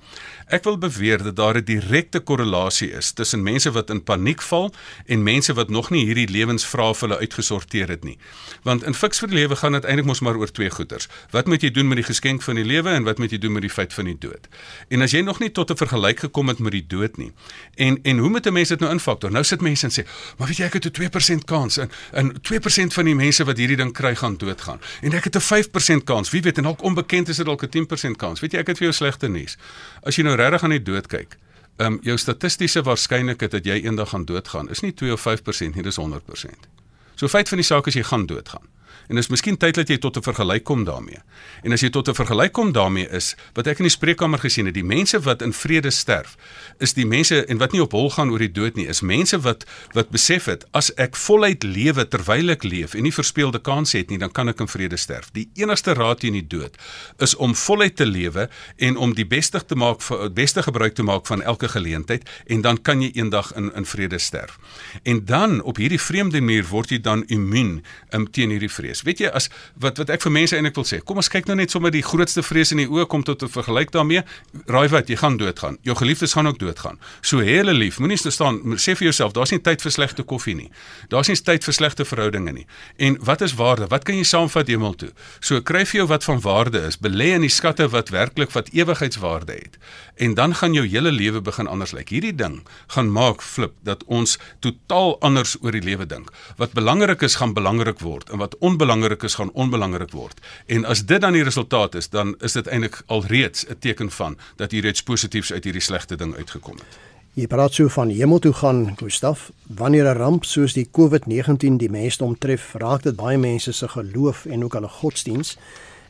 Ek 0.50 0.66
wil 0.66 0.80
beweer 0.82 1.22
dat 1.22 1.36
daar 1.38 1.58
'n 1.58 1.66
direkte 1.66 2.20
korrelasie 2.20 2.90
is 2.92 3.12
tussen 3.12 3.44
mense 3.44 3.72
wat 3.72 3.90
in 3.90 4.04
paniek 4.04 4.42
val 4.42 4.74
en 5.06 5.24
mense 5.24 5.54
wat 5.54 5.70
nog 5.70 5.90
nie 5.90 6.06
hierdie 6.06 6.28
lewensvrae 6.28 6.94
vir 6.96 7.08
hulle 7.08 7.20
uitgesorteer 7.20 7.88
het 7.88 8.04
nie. 8.04 8.18
Want 8.64 8.84
in 8.84 8.94
fiks 8.94 9.20
vir 9.20 9.28
die 9.28 9.38
lewe 9.38 9.56
gaan 9.56 9.72
dit 9.72 9.86
eintlik 9.86 10.06
mos 10.06 10.20
maar 10.20 10.36
oor 10.36 10.52
twee 10.52 10.70
goeters. 10.70 11.08
Wat 11.32 11.46
moet 11.46 11.62
jy 11.62 11.72
doen 11.72 11.88
met 11.88 11.98
die 11.98 12.06
geskenk 12.06 12.42
van 12.42 12.56
die 12.56 12.66
lewe 12.66 12.90
en 12.90 13.04
wat 13.04 13.18
moet 13.18 13.32
jy 13.32 13.38
doen 13.38 13.52
met 13.52 13.62
die 13.62 13.70
feit 13.70 13.94
van 13.94 14.06
die 14.06 14.18
dood? 14.18 14.48
En 14.90 15.02
as 15.02 15.12
jy 15.12 15.22
nog 15.22 15.40
nie 15.40 15.52
tot 15.52 15.72
'n 15.72 15.78
vergelyk 15.78 16.20
gekom 16.20 16.48
het 16.48 16.60
met 16.60 16.72
die 16.72 16.88
dood 16.88 17.18
nie. 17.18 17.32
En 17.76 18.00
en 18.04 18.18
hoe 18.18 18.30
moet 18.30 18.48
'n 18.48 18.54
mens 18.54 18.70
dit 18.70 18.80
nou 18.80 18.92
infaktor? 18.92 19.32
Nou 19.32 19.44
sit 19.44 19.62
mense 19.62 19.86
en 19.86 19.92
sê, 19.92 20.08
"Maar 20.38 20.48
weet 20.48 20.58
jy 20.58 20.66
ek 20.66 20.74
het 20.74 20.86
'n 20.86 20.92
2% 20.92 21.27
2% 21.32 21.46
kans 21.46 21.78
en 21.78 21.92
en 22.12 22.32
2% 22.32 22.94
van 22.94 23.06
die 23.06 23.16
mense 23.16 23.44
wat 23.44 23.58
hierdie 23.58 23.78
ding 23.78 23.94
kry 23.94 24.16
gaan 24.16 24.38
doodgaan. 24.38 24.82
En 25.02 25.14
ek 25.14 25.24
het 25.24 25.36
'n 25.36 25.40
5% 25.40 26.04
kans. 26.04 26.30
Wie 26.30 26.42
weet 26.42 26.58
en 26.58 26.64
dalk 26.64 26.84
onbekend 26.84 27.30
is 27.30 27.38
dit 27.38 27.46
dalk 27.46 27.64
'n 27.64 27.70
10% 27.70 28.16
kans. 28.16 28.40
Weet 28.40 28.52
jy 28.52 28.60
ek 28.60 28.68
het 28.68 28.78
vir 28.78 28.88
jou 28.88 28.94
slegte 28.94 29.28
nuus. 29.28 29.58
As 30.04 30.16
jy 30.16 30.24
nou 30.24 30.36
regtig 30.36 30.64
aan 30.64 30.70
die 30.70 30.84
dood 30.84 31.08
kyk, 31.08 31.38
ehm 31.78 31.94
um, 31.94 32.00
jou 32.02 32.18
statistiese 32.18 32.82
waarskynlikheid 32.82 33.52
dat 33.52 33.66
jy 33.66 33.82
eendag 33.84 34.10
gaan 34.10 34.26
doodgaan 34.26 34.70
is 34.70 34.80
nie 34.80 34.94
2 34.94 35.12
of 35.12 35.22
5% 35.22 35.76
nie, 35.76 35.84
dis 35.84 35.98
100%. 35.98 36.68
So 37.16 37.28
feit 37.28 37.50
van 37.50 37.58
die 37.58 37.66
saak 37.66 37.88
is 37.88 37.94
jy 37.94 38.04
gaan 38.04 38.26
doodgaan. 38.26 38.77
En 39.08 39.16
dis 39.16 39.30
miskien 39.32 39.56
tyd 39.58 39.76
dat 39.76 39.88
jy 39.88 39.98
tot 40.04 40.18
'n 40.18 40.22
vergelyk 40.22 40.64
kom 40.64 40.84
daarmee. 40.84 41.20
En 41.64 41.72
as 41.72 41.82
jy 41.82 41.90
tot 41.90 42.08
'n 42.08 42.14
vergelyk 42.14 42.52
kom 42.52 42.72
daarmee 42.72 43.10
is, 43.10 43.36
wat 43.54 43.68
ek 43.68 43.80
in 43.80 43.84
die 43.84 43.92
spreekkamer 43.92 44.40
gesien 44.40 44.66
het, 44.66 44.74
die 44.74 44.84
mense 44.84 45.20
wat 45.20 45.42
in 45.42 45.54
vrede 45.54 45.92
sterf, 45.92 46.36
is 46.80 46.94
die 46.94 47.06
mense 47.06 47.46
en 47.46 47.58
wat 47.58 47.72
nie 47.72 47.82
op 47.82 47.92
hol 47.92 48.10
gaan 48.10 48.30
oor 48.30 48.40
die 48.40 48.52
dood 48.52 48.76
nie, 48.76 48.88
is 48.88 49.02
mense 49.02 49.40
wat 49.40 49.66
wat 49.94 50.10
besef 50.10 50.46
het 50.46 50.66
as 50.72 50.94
ek 50.96 51.16
voluit 51.16 51.64
lewe 51.64 52.08
terwyl 52.08 52.50
ek 52.50 52.64
leef 52.64 52.94
en 52.94 53.04
nie 53.04 53.14
verspeelde 53.14 53.60
kans 53.60 53.92
het 53.92 54.10
nie, 54.10 54.18
dan 54.18 54.32
kan 54.32 54.50
ek 54.50 54.60
in 54.60 54.68
vrede 54.68 54.98
sterf. 54.98 55.30
Die 55.32 55.50
enigste 55.56 55.94
raad 55.94 56.20
teen 56.20 56.34
die 56.34 56.48
dood 56.48 56.76
is 57.20 57.36
om 57.36 57.56
voluit 57.56 57.96
te 57.96 58.06
lewe 58.06 58.50
en 58.78 58.98
om 58.98 59.14
die 59.14 59.26
beste 59.26 59.66
te 59.66 59.76
maak 59.76 60.02
vir 60.02 60.30
beste 60.30 60.64
gebruik 60.64 60.96
te 60.96 61.04
maak 61.04 61.26
van 61.28 61.42
elke 61.42 61.68
geleentheid 61.68 62.30
en 62.46 62.62
dan 62.62 62.82
kan 62.82 63.02
jy 63.02 63.12
eendag 63.14 63.54
in 63.56 63.72
in 63.74 63.86
vrede 63.86 64.18
sterf. 64.18 64.60
En 65.04 65.26
dan 65.26 65.62
op 65.62 65.78
hierdie 65.78 66.02
vreemde 66.02 66.42
manier 66.42 66.66
word 66.68 66.90
jy 66.90 67.00
dan 67.02 67.24
immuun 67.28 67.84
um, 68.12 68.32
teen 68.32 68.50
hierdie 68.50 68.72
vrees 68.72 68.97
wees. 69.04 69.18
Weet 69.18 69.20
jy 69.20 69.32
as 69.34 69.50
wat 69.80 69.98
wat 69.98 70.10
ek 70.10 70.22
vir 70.22 70.32
mense 70.32 70.56
eintlik 70.56 70.76
wil 70.76 70.86
sê, 70.86 71.00
kom 71.04 71.18
ons 71.18 71.30
kyk 71.30 71.48
nou 71.48 71.56
net 71.58 71.72
sommer 71.72 71.92
die 71.92 72.04
grootste 72.04 72.44
vrees 72.44 72.72
in 72.72 72.78
die 72.78 72.88
oë 72.88 73.08
kom 73.08 73.24
tot 73.24 73.44
'n 73.44 73.48
vergelyk 73.50 73.92
daarmee. 73.92 74.24
Raai 74.68 74.88
wat, 74.90 75.08
jy 75.10 75.16
gaan 75.16 75.38
doodgaan. 75.38 75.78
Jou 75.84 75.96
geliefdes 75.96 76.34
gaan 76.34 76.48
ook 76.48 76.60
doodgaan. 76.60 77.00
So 77.22 77.40
hê 77.40 77.58
hulle 77.62 77.74
lief. 77.74 78.00
Moenie 78.00 78.18
staan 78.18 78.78
sê 78.78 78.96
vir 78.96 79.10
jouself, 79.10 79.34
daar's 79.34 79.52
nie 79.52 79.62
tyd 79.62 79.82
vir 79.82 79.92
slegte 79.92 80.24
koffie 80.24 80.56
nie. 80.56 80.72
Daar's 81.10 81.28
nie 81.28 81.36
tyd 81.36 81.64
vir 81.64 81.74
slegte 81.74 82.06
verhoudinge 82.06 82.52
nie. 82.52 82.66
En 82.98 83.18
wat 83.22 83.42
is 83.42 83.54
waarde? 83.54 83.88
Wat 83.88 84.04
kan 84.04 84.16
jy 84.16 84.24
saamvat 84.24 84.68
hemel 84.68 84.96
toe? 84.96 85.12
So 85.40 85.62
kry 85.62 85.86
vir 85.86 86.02
jou 86.02 86.08
wat 86.08 86.24
van 86.24 86.42
waarde 86.42 86.80
is. 86.88 86.98
Belê 86.98 87.34
in 87.36 87.42
die 87.42 87.50
skatte 87.50 87.88
wat 87.90 88.10
werklik 88.10 88.52
wat 88.52 88.70
ewigheidswaarde 88.74 89.54
het. 89.54 89.78
En 90.16 90.34
dan 90.34 90.56
gaan 90.56 90.74
jou 90.74 90.88
hele 90.88 91.12
lewe 91.12 91.42
begin 91.42 91.68
anders 91.68 91.92
lyk. 91.92 92.10
Hierdie 92.10 92.36
ding 92.36 92.64
gaan 92.88 93.12
maak 93.12 93.42
flip 93.42 93.74
dat 93.84 94.04
ons 94.06 94.38
totaal 94.60 95.20
anders 95.22 95.58
oor 95.62 95.72
die 95.72 95.82
lewe 95.82 96.06
dink. 96.06 96.32
Wat 96.58 96.72
belangrik 96.72 97.22
is, 97.22 97.36
gaan 97.36 97.54
belangrik 97.54 98.00
word 98.00 98.30
en 98.30 98.38
wat 98.38 98.58
onbelangrik 98.58 98.87
belangrik 98.88 99.24
is 99.28 99.36
gaan 99.36 99.52
onbelangrik 99.52 100.12
word. 100.16 100.40
En 100.66 100.86
as 100.86 101.04
dit 101.06 101.22
dan 101.22 101.36
die 101.36 101.44
resultaat 101.44 101.96
is, 102.00 102.10
dan 102.10 102.36
is 102.40 102.56
dit 102.56 102.68
eintlik 102.68 103.02
alreeds 103.06 103.66
'n 103.68 103.80
teken 103.80 104.12
van 104.12 104.38
dat 104.56 104.72
hier 104.72 104.86
iets 104.86 105.04
positiefs 105.04 105.52
uit 105.52 105.64
hierdie 105.64 105.82
slegte 105.82 106.16
ding 106.16 106.36
uitgekom 106.36 106.78
het. 106.80 106.98
Jy 107.34 107.48
praat 107.48 107.74
so 107.74 107.88
van 107.88 108.10
hemel 108.10 108.40
toe 108.40 108.54
gaan, 108.54 108.96
Gustaf. 108.98 109.52
Wanneer 109.68 110.06
'n 110.06 110.18
ramp 110.18 110.46
soos 110.46 110.74
die 110.74 110.90
COVID-19 110.92 111.78
die 111.78 111.90
mense 111.90 112.24
omtref, 112.24 112.74
raak 112.74 113.04
dit 113.04 113.16
baie 113.16 113.38
mense 113.38 113.72
se 113.72 113.88
geloof 113.88 114.46
en 114.46 114.64
ook 114.64 114.74
hulle 114.74 114.88
godsdiens. 114.88 115.58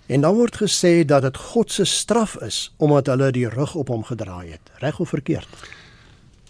En 0.06 0.22
dan 0.22 0.36
word 0.36 0.56
gesê 0.56 1.06
dat 1.06 1.22
dit 1.22 1.38
God 1.38 1.72
se 1.72 1.84
straf 1.84 2.38
is 2.42 2.74
omdat 2.78 3.06
hulle 3.06 3.32
die 3.32 3.50
rug 3.50 3.76
op 3.76 3.88
hom 3.88 4.04
gedraai 4.04 4.52
het. 4.52 4.62
Reg 4.80 5.00
of 5.00 5.10
verkeerd? 5.10 5.48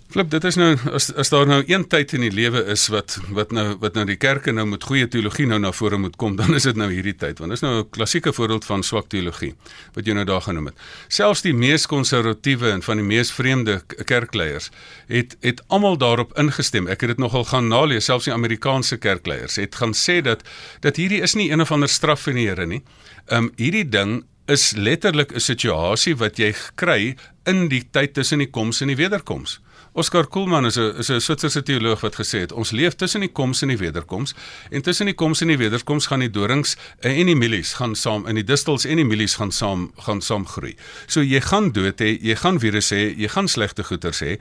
Flip, 0.07 0.29
dit 0.31 0.45
is 0.47 0.55
nou 0.55 0.69
as 0.95 1.09
as 1.19 1.27
daar 1.33 1.49
nou 1.49 1.57
een 1.67 1.83
tyd 1.91 2.13
in 2.15 2.21
die 2.23 2.31
lewe 2.31 2.61
is 2.71 2.85
wat 2.87 3.17
wat 3.35 3.49
nou 3.51 3.65
wat 3.81 3.97
nou 3.97 4.05
die 4.07 4.15
kerke 4.15 4.53
nou 4.55 4.63
met 4.69 4.85
goeie 4.87 5.07
teologie 5.11 5.47
nou 5.51 5.57
na 5.59 5.73
vore 5.75 5.97
moet 5.99 6.15
kom, 6.15 6.37
dan 6.39 6.55
is 6.55 6.63
dit 6.69 6.79
nou 6.79 6.87
hierdie 6.87 7.15
tyd 7.19 7.41
want 7.43 7.51
dit 7.51 7.59
is 7.59 7.63
nou 7.65 7.81
'n 7.81 7.89
klassieke 7.91 8.31
voorbeeld 8.33 8.65
van 8.65 8.83
swak 8.87 9.09
teologie 9.11 9.51
wat 9.97 10.07
jy 10.07 10.15
nou 10.15 10.23
daar 10.23 10.45
genoem 10.45 10.71
het. 10.71 10.79
Selfs 11.09 11.43
die 11.43 11.53
mees 11.53 11.87
konservatiewe 11.91 12.71
en 12.71 12.83
van 12.87 13.03
die 13.03 13.05
mees 13.05 13.31
vreemde 13.35 13.81
kerkleiers 14.05 14.71
het 15.07 15.35
het 15.41 15.61
almal 15.67 15.97
daarop 15.97 16.31
ingestem. 16.39 16.87
Ek 16.87 17.01
het 17.01 17.09
dit 17.09 17.19
nogal 17.19 17.43
gaan 17.43 17.67
nalees, 17.67 18.05
selfs 18.05 18.31
die 18.31 18.33
Amerikaanse 18.33 18.97
kerkleiers 18.97 19.55
het 19.55 19.75
gaan 19.75 19.93
sê 19.93 20.21
dat 20.21 20.47
dat 20.79 20.95
hierdie 20.95 21.21
is 21.21 21.35
nie 21.35 21.51
een 21.51 21.61
of 21.61 21.71
ander 21.71 21.89
straf 21.89 22.21
van 22.21 22.39
die 22.39 22.47
Here 22.47 22.65
nie. 22.65 22.83
Ehm 23.27 23.43
um, 23.43 23.51
hierdie 23.57 23.89
ding 23.89 24.23
is 24.47 24.71
letterlik 24.71 25.35
'n 25.35 25.39
situasie 25.39 26.15
wat 26.15 26.37
jy 26.37 26.55
kry 26.75 27.17
in 27.43 27.67
die 27.67 27.83
tyd 27.91 28.13
tussen 28.13 28.39
die 28.39 28.49
koms 28.49 28.81
en 28.81 28.87
die 28.87 28.95
wederkoms. 28.95 29.59
Oscar 29.97 30.27
Kuhlman 30.27 30.65
is 30.65 30.77
'n 30.77 30.93
is 30.99 31.09
'n 31.09 31.19
Switserse 31.19 31.63
teoloog 31.63 31.99
wat 32.01 32.15
gesê 32.15 32.39
het 32.39 32.51
ons 32.51 32.71
leef 32.71 32.93
tussen 32.95 33.19
die 33.19 33.31
koms 33.31 33.61
en 33.61 33.67
die 33.67 33.77
wederkoms 33.77 34.35
en 34.69 34.81
tussen 34.81 35.05
die 35.05 35.15
koms 35.15 35.41
en 35.41 35.47
die 35.47 35.57
wederkoms 35.57 36.05
gaan 36.05 36.19
die 36.19 36.29
dorings 36.29 36.77
en 36.99 37.25
die 37.25 37.35
mielies 37.35 37.73
gaan 37.73 37.95
saam 37.95 38.27
in 38.27 38.35
die 38.35 38.43
distels 38.43 38.85
en 38.85 38.95
die 38.95 39.05
mielies 39.05 39.35
gaan 39.35 39.51
saam 39.51 39.91
gaan 39.97 40.21
saam 40.21 40.45
groei. 40.45 40.75
So 41.07 41.21
jy 41.21 41.41
gaan 41.41 41.71
dood 41.71 41.99
hê, 41.99 42.13
jy 42.21 42.35
gaan 42.35 42.59
virus 42.59 42.91
hê, 42.91 43.17
jy 43.17 43.27
gaan 43.27 43.47
slegte 43.47 43.83
goeters 43.83 44.19
hê. 44.19 44.37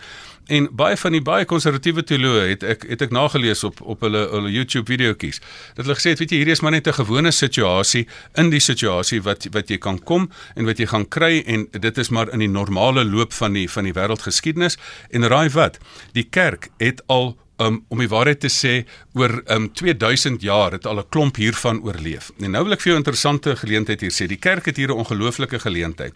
En 0.46 0.68
baie 0.78 0.96
van 0.96 1.14
die 1.16 1.22
baie 1.22 1.44
konservatiewe 1.48 2.04
teoloë 2.06 2.42
het 2.52 2.62
ek 2.62 2.84
het 2.86 3.00
ek 3.02 3.14
nagelees 3.14 3.64
op 3.66 3.80
op 3.82 4.04
hulle 4.06 4.22
hulle 4.30 4.52
YouTube 4.54 4.86
videoetjies. 4.92 5.40
Dat 5.74 5.86
hulle 5.86 5.96
gesê 5.98 6.12
het, 6.14 6.22
weet 6.22 6.34
jy, 6.34 6.38
hierdie 6.42 6.54
is 6.54 6.62
maar 6.62 6.76
net 6.76 6.86
'n 6.86 6.98
gewone 7.02 7.32
situasie 7.32 8.06
in 8.34 8.50
die 8.50 8.62
situasie 8.62 9.22
wat 9.22 9.48
wat 9.50 9.68
jy 9.68 9.78
kan 9.78 9.98
kom 9.98 10.30
en 10.54 10.66
wat 10.66 10.78
jy 10.78 10.86
gaan 10.86 11.08
kry 11.08 11.42
en 11.46 11.66
dit 11.70 11.98
is 11.98 12.08
maar 12.08 12.30
in 12.32 12.38
die 12.38 12.48
normale 12.48 13.04
loop 13.04 13.32
van 13.32 13.52
die 13.52 13.70
van 13.70 13.84
die 13.84 13.92
wêreldgeskiedenis 13.92 14.78
en 15.10 15.28
raai 15.28 15.48
wat? 15.50 15.78
Die 16.12 16.28
kerk 16.30 16.70
het 16.78 17.02
al 17.06 17.36
um, 17.62 17.84
om 17.88 18.00
die 18.02 18.08
waarheid 18.10 18.40
te 18.40 18.50
sê 18.52 18.74
oor 19.16 19.38
um 19.52 19.68
2000 19.72 20.42
jaar 20.44 20.72
het 20.76 20.86
al 20.86 20.98
'n 21.00 21.08
klomp 21.08 21.36
hiervan 21.36 21.82
oorleef. 21.82 22.30
En 22.40 22.50
nou 22.50 22.64
wil 22.64 22.72
ek 22.72 22.80
vir 22.80 22.92
jou 22.92 22.96
'n 22.96 23.04
interessante 23.04 23.56
geleentheid 23.56 24.00
hier 24.00 24.10
sê. 24.10 24.26
Die 24.26 24.36
kerk 24.36 24.66
het 24.66 24.76
hier 24.76 24.88
'n 24.88 24.98
ongelooflike 24.98 25.58
geleentheid. 25.58 26.14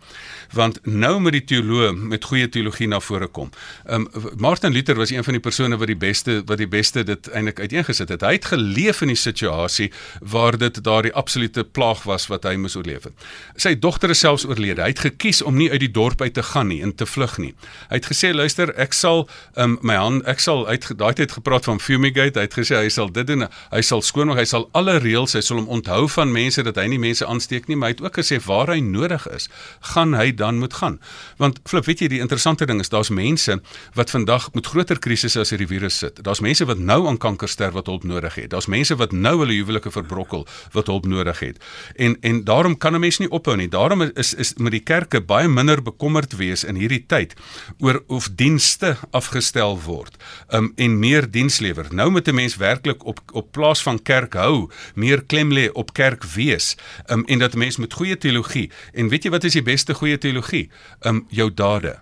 Want 0.53 0.79
nou 0.87 1.21
met 1.21 1.33
die 1.33 1.45
teoloog 1.45 1.95
met 1.95 2.25
goeie 2.25 2.49
teologie 2.49 2.89
na 2.89 3.01
vore 3.01 3.27
kom. 3.27 3.51
Um 3.89 4.09
Martin 4.37 4.73
Luther 4.73 4.95
was 4.97 5.11
een 5.11 5.25
van 5.25 5.33
die 5.33 5.41
persone 5.41 5.77
wat 5.77 5.87
die 5.87 5.97
beste 5.97 6.43
wat 6.47 6.59
die 6.59 6.69
beste 6.69 7.05
dit 7.05 7.29
eintlik 7.29 7.61
uiteengesit 7.61 8.09
het. 8.09 8.21
Hy 8.21 8.33
het 8.33 8.45
geleef 8.45 9.01
in 9.01 9.09
die 9.09 9.17
situasie 9.17 9.93
waar 10.21 10.59
dit 10.59 10.85
daardie 10.85 11.13
absolute 11.13 11.65
plaag 11.65 12.03
was 12.03 12.27
wat 12.27 12.45
hy 12.45 12.57
moes 12.57 12.77
oorleef 12.77 13.03
het. 13.03 13.13
Sy 13.57 13.79
dogter 13.79 14.11
is 14.11 14.19
selfs 14.19 14.47
oorlede. 14.47 14.83
Hy 14.83 14.89
het 14.89 14.99
gekies 14.99 15.43
om 15.43 15.57
nie 15.57 15.71
uit 15.71 15.81
die 15.81 15.91
dorp 15.91 16.21
uit 16.21 16.35
te 16.35 16.43
gaan 16.43 16.69
nie 16.69 16.83
en 16.83 16.95
te 16.95 17.07
vlug 17.07 17.39
nie. 17.39 17.55
Hy 17.89 17.97
het 17.97 18.07
gesê 18.07 18.35
luister, 18.35 18.75
ek 18.77 18.93
sal 18.93 19.29
um 19.57 19.79
my 19.83 19.95
hand 19.95 20.27
ek 20.27 20.41
sal 20.41 20.67
uit 20.69 20.99
daai 20.99 21.15
tyd 21.15 21.30
gepraat 21.33 21.65
van 21.65 21.81
fumigate. 21.81 22.39
Hy 22.39 22.47
het 22.49 22.55
gesê 22.55 22.77
hy 22.77 22.89
sal 22.89 23.13
dit 23.13 23.27
doen. 23.27 23.47
Hy 23.71 23.81
sal 23.81 24.03
skoonmaak. 24.03 24.39
Hy 24.39 24.45
sal 24.45 24.69
alle 24.73 24.99
reëls, 24.99 25.35
hy 25.35 25.41
sal 25.41 25.61
hom 25.63 25.69
onthou 25.69 26.09
van 26.09 26.33
mense 26.33 26.63
dat 26.63 26.77
hy 26.77 26.87
nie 26.93 26.99
mense 26.99 27.27
aansteek 27.27 27.69
nie, 27.69 27.77
maar 27.77 27.91
hy 27.91 27.97
het 27.99 28.05
ook 28.05 28.21
gesê 28.21 28.41
waar 28.45 28.73
hy 28.73 28.81
nodig 28.81 29.27
is, 29.35 29.49
gaan 29.95 30.15
hy 30.15 30.31
dan 30.33 30.59
moet 30.59 30.75
gaan. 30.75 31.01
Want 31.41 31.61
flip, 31.69 31.87
weet 31.89 32.01
jy, 32.05 32.09
die 32.09 32.21
interessante 32.21 32.67
ding 32.67 32.81
is 32.81 32.93
daar's 32.93 33.11
mense 33.11 33.61
wat 33.95 34.11
vandag 34.11 34.51
met 34.55 34.67
groter 34.67 34.99
krisisse 34.99 35.41
as 35.41 35.51
hierdie 35.51 35.69
virus 35.71 35.99
sit. 35.99 36.23
Daar's 36.25 36.43
mense 36.45 36.65
wat 36.69 36.79
nou 36.79 37.07
aan 37.09 37.19
kanker 37.21 37.49
sterf 37.49 37.77
wat 37.77 37.91
hulp 37.91 38.05
nodig 38.05 38.35
het. 38.35 38.51
Daar's 38.51 38.71
mense 38.71 38.97
wat 38.97 39.13
nou 39.13 39.37
hulle 39.43 39.57
huwelike 39.59 39.91
verbrokkel 39.91 40.47
wat 40.73 40.91
hulp 40.91 41.07
nodig 41.11 41.41
het. 41.45 41.61
En 41.97 42.17
en 42.21 42.45
daarom 42.45 42.77
kan 42.79 42.95
'n 42.95 43.01
mens 43.01 43.19
nie 43.19 43.31
ophou 43.31 43.57
nie. 43.57 43.69
Daarom 43.69 44.03
is 44.03 44.35
is 44.35 44.55
met 44.57 44.73
die 44.73 44.81
kerke 44.81 45.21
baie 45.21 45.49
minder 45.49 45.83
bekommerd 45.83 46.37
wees 46.37 46.65
in 46.65 46.77
hierdie 46.77 47.05
tyd 47.07 47.35
oor 47.79 48.03
of 48.07 48.29
dienste 48.35 48.97
afgestel 49.11 49.81
word. 49.81 50.17
Um 50.49 50.73
en 50.77 50.99
meer 50.99 51.20
diens 51.31 51.59
lewer. 51.59 51.87
Nou 51.91 52.11
moet 52.11 52.29
'n 52.29 52.35
mens 52.35 52.57
werklik 52.57 53.05
op 53.05 53.21
op 53.33 53.53
plaas 53.53 53.83
van 53.83 54.03
kerk 54.03 54.35
hou, 54.35 54.71
meer 54.95 55.25
klem 55.25 55.53
lê 55.53 55.73
op 55.73 55.93
kerk 55.93 56.25
wees. 56.25 56.77
Um 57.07 57.25
en 57.27 57.39
dat 57.39 57.55
mens 57.55 57.77
met 57.77 57.93
goeie 57.93 58.19
teologie. 58.19 58.71
En 58.93 59.09
weet 59.09 59.23
jy 59.23 59.31
wat 59.31 59.45
is 59.45 59.53
die 59.53 59.63
beste 59.63 59.95
goeie 59.95 60.19
teologie? 60.19 60.71
Um 61.01 61.27
jou 61.29 61.55
dade. 61.55 61.99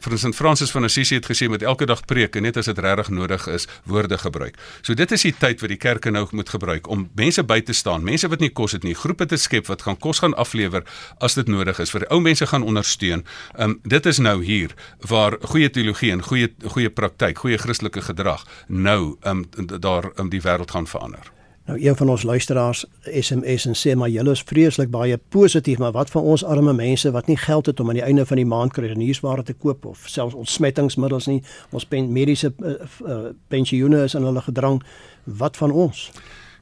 St. 0.00 0.34
Francis 0.34 0.70
van 0.70 0.84
Assisi 0.84 1.14
het 1.14 1.26
gesê 1.26 1.48
met 1.48 1.62
elke 1.62 1.86
dag 1.86 2.04
preek 2.04 2.36
en 2.36 2.42
net 2.42 2.56
as 2.56 2.68
dit 2.70 2.78
regtig 2.78 3.08
nodig 3.08 3.46
is, 3.46 3.66
woorde 3.84 4.18
gebruik. 4.18 4.56
So 4.82 4.94
dit 4.94 5.12
is 5.12 5.22
die 5.22 5.34
tyd 5.38 5.60
wat 5.60 5.72
die 5.72 5.78
kerke 5.80 6.10
nou 6.10 6.26
moet 6.30 6.48
gebruik 6.48 6.88
om 6.88 7.08
mense 7.14 7.44
by 7.44 7.60
te 7.60 7.72
staan, 7.72 8.04
mense 8.04 8.28
wat 8.28 8.40
nie 8.40 8.50
kos 8.50 8.76
het 8.76 8.84
nie, 8.86 8.94
groepe 8.94 9.26
te 9.26 9.36
skep 9.36 9.68
wat 9.70 9.82
gaan 9.82 9.98
kos 9.98 10.22
gaan 10.24 10.34
aflewer 10.34 10.84
as 11.20 11.34
dit 11.38 11.48
nodig 11.48 11.78
is 11.78 11.92
vir 11.94 12.06
ou 12.10 12.20
mense 12.20 12.46
gaan 12.46 12.66
ondersteun. 12.66 13.24
Um 13.58 13.78
dit 13.84 14.06
is 14.06 14.18
nou 14.18 14.38
hier 14.44 14.74
waar 15.08 15.38
goeie 15.42 15.70
teologie 15.70 16.12
en 16.12 16.22
goeie 16.22 16.52
goeie 16.64 16.90
praktyk, 16.90 17.38
goeie 17.38 17.58
Christelike 17.58 18.02
gedrag 18.02 18.46
nou 18.68 19.16
um 19.24 19.44
daar 19.80 20.12
um 20.16 20.30
die 20.30 20.42
wêreld 20.42 20.70
gaan 20.70 20.86
verander. 20.86 21.39
Nou 21.70 21.82
een 21.82 21.96
van 21.96 22.08
ons 22.08 22.22
luisteraars 22.22 22.84
SMS 23.20 23.66
en 23.66 23.76
sê 23.78 23.92
maar 23.94 24.08
julle 24.10 24.30
is 24.30 24.42
vreeslik 24.42 24.88
baie 24.90 25.18
positief, 25.28 25.78
maar 25.78 25.92
wat 25.92 26.10
van 26.10 26.22
ons 26.22 26.42
arme 26.44 26.72
mense 26.72 27.10
wat 27.10 27.26
nie 27.26 27.36
geld 27.36 27.66
het 27.66 27.80
om 27.80 27.88
aan 27.88 28.00
die 28.00 28.02
einde 28.02 28.26
van 28.26 28.36
die 28.36 28.46
maand 28.46 28.72
kredietware 28.72 29.42
te 29.42 29.54
koop 29.54 29.84
of 29.86 30.02
selfs 30.10 30.34
ontsmettingsmiddels 30.34 31.26
nie, 31.30 31.42
ons 31.70 31.86
pen 31.86 32.10
mediese 32.12 32.50
uh, 32.58 32.74
uh, 33.06 33.18
pensioene 33.48 34.02
is 34.02 34.18
in 34.18 34.26
hulle 34.26 34.42
gedrang, 34.42 34.82
wat 35.24 35.56
van 35.56 35.70
ons? 35.70 36.10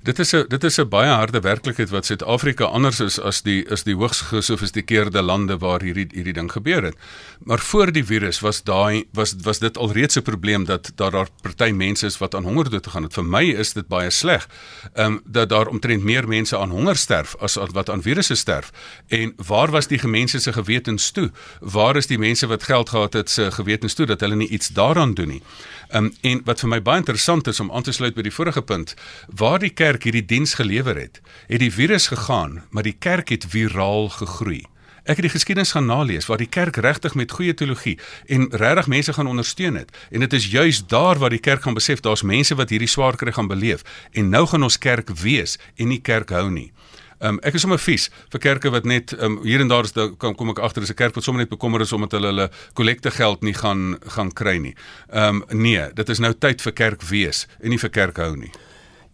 Dit 0.08 0.18
is 0.18 0.32
'n 0.32 0.44
dit 0.48 0.64
is 0.64 0.78
'n 0.78 0.88
baie 0.88 1.10
harde 1.10 1.40
werklikheid 1.40 1.90
wat 1.90 2.06
Suid-Afrika 2.06 2.64
anders 2.64 3.00
is 3.00 3.20
as 3.20 3.42
die 3.42 3.64
is 3.64 3.82
die 3.82 3.94
hoogs 3.94 4.20
gesofistikeerde 4.20 5.22
lande 5.22 5.58
waar 5.58 5.82
hierdie 5.82 6.06
hierdie 6.12 6.32
ding 6.32 6.52
gebeur 6.52 6.82
het. 6.82 6.96
Maar 7.44 7.58
voor 7.58 7.92
die 7.92 8.04
virus 8.04 8.40
was 8.40 8.62
daai 8.62 9.04
was 9.12 9.34
was 9.42 9.58
dit 9.58 9.76
alreeds 9.78 10.16
'n 10.16 10.22
probleem 10.22 10.64
dat 10.64 10.92
daar 10.94 11.10
daar 11.10 11.28
party 11.42 11.70
mense 11.70 12.06
is 12.06 12.18
wat 12.18 12.34
aan 12.34 12.44
honger 12.44 12.70
dood 12.70 12.86
gegaan 12.86 13.02
het. 13.02 13.14
Vir 13.14 13.24
my 13.24 13.44
is 13.44 13.72
dit 13.72 13.88
baie 13.88 14.10
sleg. 14.10 14.48
Ehm 14.94 15.06
um, 15.06 15.20
dat 15.24 15.48
daar 15.48 15.66
omtrent 15.66 16.02
meer 16.02 16.28
mense 16.28 16.58
aan 16.58 16.70
honger 16.70 16.96
sterf 16.96 17.36
as 17.36 17.54
wat 17.72 17.90
aan 17.90 18.02
virusse 18.02 18.34
sterf. 18.34 18.70
En 19.08 19.34
waar 19.46 19.70
was 19.70 19.86
die 19.86 20.06
mense 20.06 20.38
se 20.38 20.52
gewetens 20.52 21.10
toe? 21.10 21.30
Waar 21.60 21.96
is 21.96 22.06
die 22.06 22.18
mense 22.18 22.46
wat 22.46 22.62
geld 22.62 22.88
gehad 22.88 23.12
het 23.12 23.30
se 23.30 23.50
gewetens 23.50 23.94
toe 23.94 24.06
dat 24.06 24.20
hulle 24.20 24.36
nie 24.36 24.48
iets 24.48 24.68
daaraan 24.68 25.14
doen 25.14 25.28
nie? 25.28 25.42
Ehm 25.88 26.04
um, 26.04 26.12
en 26.20 26.40
wat 26.44 26.60
vir 26.60 26.68
my 26.68 26.82
baie 26.84 27.00
interessant 27.00 27.46
is 27.46 27.60
om 27.60 27.70
aan 27.72 27.82
te 27.82 27.92
sluit 27.92 28.14
by 28.14 28.22
die 28.26 28.32
vorige 28.34 28.62
punt, 28.62 28.94
waar 29.26 29.58
die 29.58 29.72
kerk 29.72 30.02
hierdie 30.04 30.24
diens 30.24 30.54
gelewer 30.54 30.96
het, 31.00 31.20
het 31.48 31.62
die 31.62 31.72
virus 31.72 32.10
gegaan, 32.12 32.62
maar 32.70 32.84
die 32.84 32.96
kerk 32.98 33.28
het 33.32 33.46
viraal 33.48 34.08
gegroei. 34.08 34.66
Ek 35.08 35.16
het 35.16 35.24
die 35.24 35.32
geskiedenis 35.32 35.72
gaan 35.72 35.86
nalees 35.88 36.26
waar 36.28 36.36
die 36.36 36.50
kerk 36.52 36.76
regtig 36.76 37.14
met 37.16 37.32
goeie 37.32 37.54
teologie 37.56 37.96
en 38.28 38.50
regtig 38.52 38.90
mense 38.92 39.12
gaan 39.16 39.30
ondersteun 39.32 39.80
het. 39.80 39.96
En 40.12 40.20
dit 40.20 40.32
is 40.32 40.50
juis 40.52 40.82
daar 40.86 41.18
waar 41.18 41.32
die 41.32 41.40
kerk 41.40 41.62
gaan 41.64 41.78
besef 41.78 42.04
daar's 42.04 42.22
mense 42.22 42.54
wat 42.54 42.68
hierdie 42.68 42.90
swaar 42.92 43.16
kry 43.16 43.32
gaan 43.32 43.48
beleef 43.48 43.80
en 44.12 44.28
nou 44.28 44.44
gaan 44.46 44.62
ons 44.62 44.78
kerk 44.78 45.08
wees 45.16 45.56
en 45.76 45.88
nie 45.88 46.02
kerk 46.04 46.28
hou 46.36 46.50
nie. 46.50 46.72
Ehm 47.18 47.34
um, 47.34 47.40
ek 47.42 47.54
is 47.58 47.64
sommer 47.64 47.80
vies 47.82 48.08
vir 48.30 48.40
kerke 48.40 48.70
wat 48.70 48.84
net 48.86 49.12
ehm 49.16 49.38
um, 49.38 49.40
hier 49.42 49.60
en 49.60 49.68
daar 49.68 49.84
is 49.84 49.94
kom, 50.18 50.36
kom 50.38 50.50
ek 50.54 50.62
agter 50.62 50.82
is 50.82 50.90
'n 50.90 50.94
kerk 50.94 51.14
wat 51.14 51.24
sommer 51.24 51.42
net 51.42 51.50
bekommer 51.50 51.80
is 51.80 51.92
omdat 51.92 52.12
hulle 52.12 52.30
hulle 52.30 52.50
kollekte 52.74 53.10
geld 53.10 53.42
nie 53.42 53.54
gaan 53.54 53.98
gaan 54.06 54.30
kry 54.32 54.58
nie. 54.58 54.74
Ehm 55.10 55.42
um, 55.42 55.62
nee, 55.62 55.82
dit 55.94 56.08
is 56.08 56.18
nou 56.18 56.32
tyd 56.32 56.62
vir 56.62 56.72
kerk 56.72 57.02
wees 57.02 57.46
en 57.60 57.70
nie 57.70 57.78
vir 57.78 57.90
kerk 57.90 58.16
hou 58.16 58.36
nie. 58.36 58.52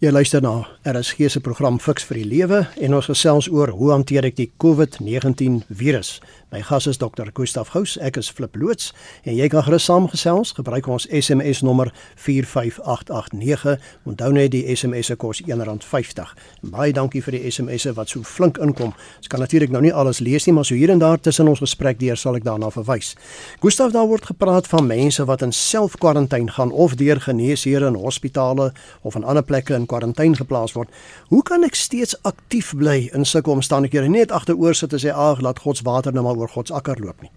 Jy 0.05 0.11
luister 0.11 0.43
na 0.43 0.67
RSG 0.85 1.31
se 1.31 1.41
program 1.41 1.79
Fix 1.81 2.05
vir 2.05 2.19
die 2.19 2.27
Lewe 2.29 2.59
en 2.77 2.95
ons 2.95 3.07
gesels 3.07 3.47
oor 3.49 3.71
hoe 3.73 3.93
hanteer 3.93 4.27
ek 4.29 4.37
die 4.37 4.51
COVID-19 4.61 5.63
virus. 5.71 6.19
My 6.55 6.63
gas 6.63 6.87
is 6.87 6.99
Dr. 6.99 7.33
Gustaf 7.33 7.69
Gous. 7.69 7.97
Ek 7.99 8.15
is 8.21 8.29
Flip 8.31 8.55
loods 8.55 8.93
en 9.27 9.35
jy 9.35 9.49
kan 9.51 9.65
gerus 9.67 9.89
saamgesels. 9.89 10.53
Gebruik 10.55 10.87
ons 10.87 11.09
SMS 11.11 11.65
nommer 11.67 11.89
45889. 12.15 13.73
Onthou 14.07 14.29
net 14.37 14.53
die 14.53 14.61
SMS 14.71 15.11
se 15.11 15.17
kos 15.19 15.41
R1.50. 15.43 16.31
Baie 16.71 16.95
dankie 16.95 17.25
vir 17.27 17.35
die 17.35 17.51
SMS'e 17.51 17.97
wat 17.97 18.13
so 18.13 18.23
flink 18.23 18.61
inkom. 18.63 18.93
Ek 19.19 19.33
kan 19.33 19.43
natuurlik 19.43 19.73
nou 19.75 19.81
nie 19.83 19.91
alles 19.91 20.21
lees 20.23 20.47
nie, 20.47 20.55
maar 20.55 20.69
so 20.69 20.79
hier 20.79 20.93
en 20.95 21.03
daar 21.03 21.19
tussen 21.19 21.51
ons 21.51 21.65
gesprek 21.65 21.99
deur 21.99 22.21
sal 22.23 22.39
ek 22.39 22.47
daarna 22.47 22.71
verwys. 22.71 23.17
Gustaf, 23.65 23.91
daar 23.97 24.07
word 24.13 24.31
gepraat 24.31 24.71
van 24.71 24.87
mense 24.87 25.27
wat 25.27 25.43
in 25.43 25.51
self-kwarantyne 25.51 26.55
gaan 26.55 26.71
of 26.71 26.95
deur 27.03 27.19
geneesheere 27.27 27.91
in 27.91 27.99
hospitale 27.99 28.71
of 29.03 29.19
in 29.19 29.27
ander 29.27 29.43
plekke 29.43 29.75
in 29.75 29.91
kwarantyne 29.91 30.39
geplaas 30.39 30.79
word. 30.79 30.95
Hoe 31.35 31.43
kan 31.43 31.67
ek 31.67 31.75
steeds 31.75 32.15
aktief 32.23 32.77
bly 32.79 33.09
in 33.11 33.27
sulke 33.27 33.51
omstandighede? 33.51 34.07
Net 34.07 34.31
agteroor 34.31 34.79
sit 34.79 34.95
en 34.95 35.03
sê, 35.03 35.11
"Ag, 35.11 35.43
laat 35.43 35.59
God 35.67 35.83
se 35.83 35.83
water 35.83 36.15
nou 36.15 36.23
maar 36.23 36.44
oor 36.45 36.53
God 36.53 36.71
se 36.71 36.77
akker 36.77 37.01
loop 37.03 37.25
nie. 37.25 37.31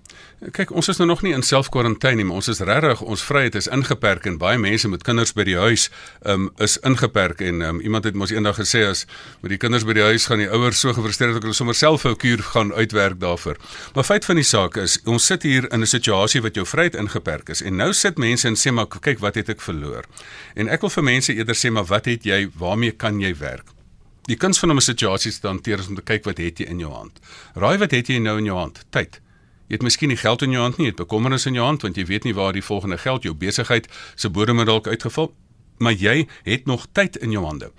Kyk, 0.54 0.72
ons 0.78 0.90
is 0.92 1.00
nou 1.00 1.08
nog 1.10 1.24
nie 1.26 1.34
in 1.34 1.44
self-kwarantyne 1.46 2.20
nie, 2.20 2.26
maar 2.28 2.42
ons 2.42 2.50
is 2.52 2.60
regtig, 2.66 3.02
ons 3.02 3.24
vryheid 3.26 3.56
is 3.58 3.70
ingeperk 3.74 4.28
en 4.30 4.38
baie 4.42 4.60
mense 4.62 4.90
met 4.92 5.06
kinders 5.06 5.34
by 5.38 5.46
die 5.48 5.58
huis 5.58 5.88
um, 6.30 6.50
is 6.64 6.78
ingeperk 6.86 7.42
en 7.46 7.64
um, 7.66 7.80
iemand 7.86 8.08
het 8.10 8.18
mos 8.20 8.34
eendag 8.34 8.60
gesê 8.62 8.84
as 8.88 9.06
met 9.42 9.54
die 9.56 9.60
kinders 9.62 9.86
by 9.88 9.96
die 9.98 10.06
huis 10.10 10.28
gaan 10.30 10.44
die 10.44 10.50
ouers 10.50 10.82
so 10.84 10.94
gefrustreerd 10.98 11.38
dat 11.38 11.48
hulle 11.48 11.58
sommer 11.58 11.78
self 11.78 12.06
'n 12.06 12.18
kuur 12.22 12.44
gaan 12.54 12.74
uitwerk 12.74 13.20
daarvoor. 13.22 13.58
Maar 13.96 14.10
feit 14.10 14.26
van 14.26 14.42
die 14.42 14.48
saak 14.48 14.78
is, 14.78 15.00
ons 15.06 15.26
sit 15.26 15.44
hier 15.44 15.72
in 15.72 15.82
'n 15.82 15.88
situasie 15.88 16.42
wat 16.42 16.56
jou 16.56 16.66
vryheid 16.66 16.96
ingeperk 16.96 17.50
is 17.50 17.62
en 17.62 17.76
nou 17.76 17.94
sit 17.94 18.18
mense 18.18 18.48
en 18.48 18.56
sê 18.56 18.72
maar 18.72 18.88
kyk 18.88 19.20
wat 19.20 19.36
het 19.36 19.50
ek 19.50 19.62
verloor. 19.62 20.04
En 20.56 20.68
ek 20.68 20.82
wil 20.82 20.90
vir 20.90 21.04
mense 21.04 21.34
eerder 21.34 21.56
sê 21.56 21.72
maar 21.72 21.86
wat 21.86 22.06
het 22.06 22.24
jy, 22.24 22.50
waarmee 22.58 22.92
kan 22.92 23.20
jy 23.20 23.34
werk? 23.38 23.77
Die 24.28 24.36
kuns 24.36 24.60
van 24.60 24.72
om 24.72 24.78
'n 24.78 24.82
situasie 24.82 25.40
te 25.40 25.48
hanteer 25.48 25.80
is 25.80 25.88
om 25.88 25.96
te 25.96 26.02
kyk 26.02 26.24
wat 26.24 26.38
het 26.38 26.60
jy 26.60 26.66
in 26.66 26.80
jou 26.80 26.92
hand. 26.92 27.20
Raai 27.54 27.78
wat 27.78 27.92
het 27.92 28.08
jy 28.08 28.18
nou 28.20 28.38
in 28.38 28.46
jou 28.46 28.58
hand? 28.58 28.86
Tyd. 28.90 29.22
Jy 29.68 29.74
het 29.74 29.82
miskien 29.82 30.10
nie 30.10 30.18
geld 30.18 30.42
in 30.42 30.52
jou 30.52 30.62
hand 30.62 30.78
nie, 30.78 30.86
jy 30.86 30.92
het 30.92 31.00
bekommernis 31.00 31.46
in 31.46 31.54
jou 31.54 31.66
hand 31.66 31.82
want 31.82 31.96
jy 31.96 32.06
weet 32.06 32.24
nie 32.24 32.34
waar 32.34 32.54
die 32.54 32.64
volgende 32.64 32.98
geld 32.98 33.24
jou 33.24 33.34
besigheid 33.34 33.88
se 34.16 34.30
bodem 34.30 34.66
dalk 34.66 34.88
uitgeval, 34.88 35.34
maar 35.78 35.94
jy 35.94 36.28
het 36.44 36.66
nog 36.66 36.88
tyd 36.92 37.16
in 37.16 37.32
jou 37.32 37.46
hande. 37.46 37.72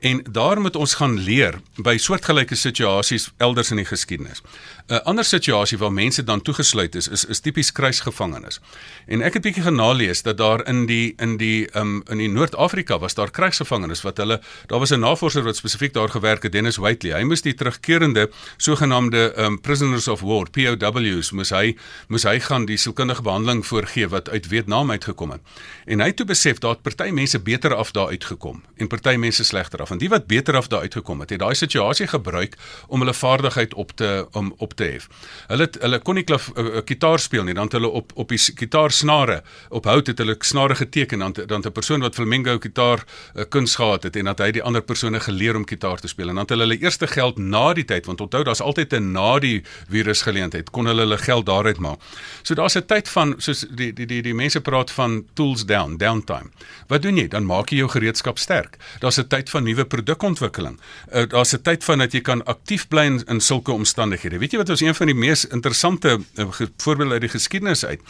En 0.00 0.22
daar 0.30 0.60
moet 0.60 0.76
ons 0.76 0.94
gaan 0.94 1.18
leer 1.18 1.60
by 1.76 1.98
soortgelyke 2.00 2.56
situasies 2.56 3.28
elders 3.36 3.70
in 3.70 3.76
die 3.76 3.84
geskiedenis. 3.84 4.40
'n 4.88 5.02
Ander 5.04 5.24
situasie 5.24 5.78
waar 5.78 5.92
mense 5.92 6.24
dan 6.24 6.42
toegesluit 6.42 6.94
is, 6.94 7.08
is 7.08 7.24
is 7.24 7.40
tipies 7.40 7.72
kruisgevangenes. 7.72 8.60
En 9.06 9.22
ek 9.22 9.34
het 9.34 9.42
bietjie 9.42 9.62
gaan 9.62 9.74
nalees 9.74 10.22
dat 10.22 10.36
daar 10.36 10.66
in 10.66 10.86
die 10.86 11.14
in 11.18 11.36
die 11.36 11.68
um 11.76 12.02
in 12.08 12.18
die 12.18 12.28
Noord-Afrika 12.28 12.98
was 12.98 13.14
daar 13.14 13.30
kruisgevangenes 13.30 14.02
wat 14.02 14.16
hulle 14.16 14.40
daar 14.66 14.78
was 14.78 14.90
'n 14.90 15.00
navorser 15.00 15.42
wat 15.42 15.56
spesifiek 15.56 15.92
daar 15.92 16.08
gewerk 16.08 16.42
het, 16.42 16.52
Dennis 16.52 16.76
Whiteley. 16.76 17.18
Hy 17.18 17.24
moes 17.24 17.42
die 17.42 17.54
terugkerende 17.54 18.30
sogenaamde 18.56 19.32
um 19.36 19.60
prisoners 19.60 20.08
of 20.08 20.20
war, 20.20 20.50
POWs, 20.50 21.30
moes 21.30 21.50
hy 21.50 21.76
moes 22.08 22.22
hy 22.22 22.40
gaan 22.40 22.64
die 22.64 22.76
sielkundige 22.76 23.22
behandeling 23.22 23.66
voorgee 23.66 24.08
wat 24.08 24.28
uit 24.28 24.46
Vietnam 24.46 24.90
uitgekom 24.90 25.30
het. 25.30 25.40
En 25.84 26.00
hy 26.00 26.06
het 26.06 26.16
toe 26.16 26.26
besef 26.26 26.58
het 26.60 26.82
party 26.82 27.10
mense 27.10 27.38
beter 27.38 27.74
af 27.74 27.90
daar 27.90 28.08
uitgekom 28.08 28.62
en 28.76 28.86
party 28.86 29.16
mense 29.16 29.44
slegter 29.44 29.80
af 29.80 29.89
en 29.90 29.98
die 29.98 30.08
wat 30.08 30.26
beter 30.26 30.56
af 30.56 30.68
daar 30.68 30.80
uitgekom 30.80 31.20
het, 31.20 31.30
het 31.30 31.38
daai 31.38 31.54
situasie 31.54 32.06
gebruik 32.06 32.56
om 32.88 33.00
hulle 33.00 33.14
vaardigheid 33.14 33.74
op 33.74 33.92
te 33.96 34.26
om 34.32 34.54
op 34.58 34.74
te 34.74 34.84
hef. 34.84 35.08
Hulle 35.46 35.62
het, 35.62 35.78
hulle 35.80 35.98
kon 35.98 36.14
nie 36.14 36.24
klaf 36.24 36.50
'n 36.54 36.60
uh, 36.60 36.74
uh, 36.74 36.82
gitaar 36.84 37.18
speel 37.18 37.44
nie, 37.44 37.54
dan 37.54 37.64
het 37.64 37.72
hulle 37.72 37.88
op 37.88 38.12
op 38.14 38.28
die 38.28 38.38
gitaarsnare 38.38 39.42
op 39.68 39.84
hout 39.84 40.06
het 40.06 40.18
hulle 40.18 40.36
snare 40.38 40.74
geteken 40.74 41.18
dan 41.18 41.32
dan 41.46 41.62
'n 41.66 41.72
persoon 41.72 42.00
wat 42.00 42.14
flamenco 42.14 42.58
gitaar 42.58 43.04
uh, 43.34 43.44
kuns 43.48 43.74
gehad 43.74 44.02
het 44.02 44.16
en 44.16 44.24
dat 44.24 44.38
hy 44.38 44.50
die 44.50 44.62
ander 44.62 44.82
persone 44.82 45.20
geleer 45.20 45.56
om 45.56 45.66
gitaar 45.66 45.98
te 45.98 46.08
speel 46.08 46.28
en 46.28 46.34
dan 46.34 46.42
het 46.42 46.50
hulle 46.50 46.62
hulle 46.62 46.82
eerste 46.82 47.06
geld 47.06 47.38
na 47.38 47.72
die 47.74 47.84
tyd 47.84 48.06
want 48.06 48.20
onthou 48.20 48.44
daar's 48.44 48.60
altyd 48.60 48.92
'n 48.92 49.12
na 49.12 49.38
die 49.38 49.62
virus 49.88 50.22
geleentheid 50.22 50.70
kon 50.70 50.86
hulle 50.86 51.00
hulle 51.00 51.18
geld 51.18 51.46
daaruit 51.46 51.78
maak. 51.78 52.00
So 52.42 52.54
daar's 52.54 52.76
'n 52.76 52.86
tyd 52.86 53.08
van 53.08 53.34
soos 53.38 53.66
die 53.70 53.92
die 53.92 54.06
die 54.06 54.22
die 54.22 54.34
mense 54.34 54.60
praat 54.60 54.90
van 54.90 55.24
tools 55.34 55.64
down, 55.66 55.96
downtime. 55.96 56.50
Wat 56.88 57.02
doen 57.02 57.16
jy? 57.16 57.28
Dan 57.28 57.44
maak 57.44 57.70
jy 57.70 57.76
jou 57.76 57.88
gereedskap 57.88 58.38
sterk. 58.38 58.76
Daar's 59.00 59.18
'n 59.18 59.26
tyd 59.28 59.50
van 59.50 59.64
nuwe 59.64 59.79
produkontwikkeling. 59.84 60.80
Uh, 61.12 61.22
Daar's 61.28 61.52
'n 61.52 61.62
tyd 61.62 61.84
van 61.84 61.98
dat 61.98 62.12
jy 62.12 62.20
kan 62.20 62.44
aktief 62.44 62.88
bly 62.88 63.04
in, 63.04 63.22
in 63.26 63.40
sulke 63.40 63.72
omstandighede. 63.72 64.38
Weet 64.38 64.50
jy 64.50 64.58
wat 64.58 64.68
was 64.68 64.80
een 64.80 64.94
van 64.94 65.06
die 65.06 65.14
mees 65.14 65.44
interessante 65.44 66.20
uh, 66.34 66.50
voorbeelde 66.76 67.12
uit 67.12 67.20
die 67.20 67.30
geskiedenis 67.30 67.84
uit? 67.84 68.00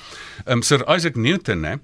Um 0.46 0.62
Sir 0.62 0.96
Isaac 0.96 1.16
Newton, 1.16 1.64
hè. 1.64 1.74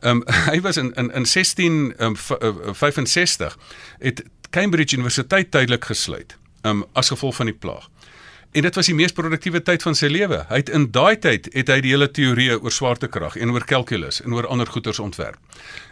Um 0.00 0.24
hy 0.50 0.60
was 0.60 0.76
in 0.76 0.94
in 0.94 1.12
in 1.12 1.26
1665 1.26 3.52
um, 3.52 3.58
het 3.98 4.24
Cambridge 4.50 4.96
Universiteit 4.96 5.50
tydelik 5.50 5.84
gesluit 5.84 6.36
um 6.62 6.84
as 6.92 7.08
gevolg 7.08 7.34
van 7.34 7.46
die 7.46 7.54
plaag. 7.54 7.88
En 8.56 8.62
dit 8.62 8.74
was 8.74 8.88
die 8.88 8.94
mees 8.96 9.12
produktiewe 9.12 9.60
tyd 9.60 9.82
van 9.84 9.94
sy 9.98 10.08
lewe. 10.08 10.38
Hy 10.48 10.58
het 10.62 10.70
in 10.72 10.86
daai 10.88 11.18
tyd 11.20 11.50
het 11.52 11.68
hy 11.68 11.74
die 11.84 11.90
hele 11.92 12.06
teorie 12.08 12.54
oor 12.54 12.72
swaartekrag 12.72 13.34
en 13.36 13.50
oor 13.52 13.66
kalkulus 13.68 14.22
en 14.24 14.32
oor 14.32 14.48
ander 14.48 14.70
goeters 14.72 15.00
ontwerp. 15.02 15.36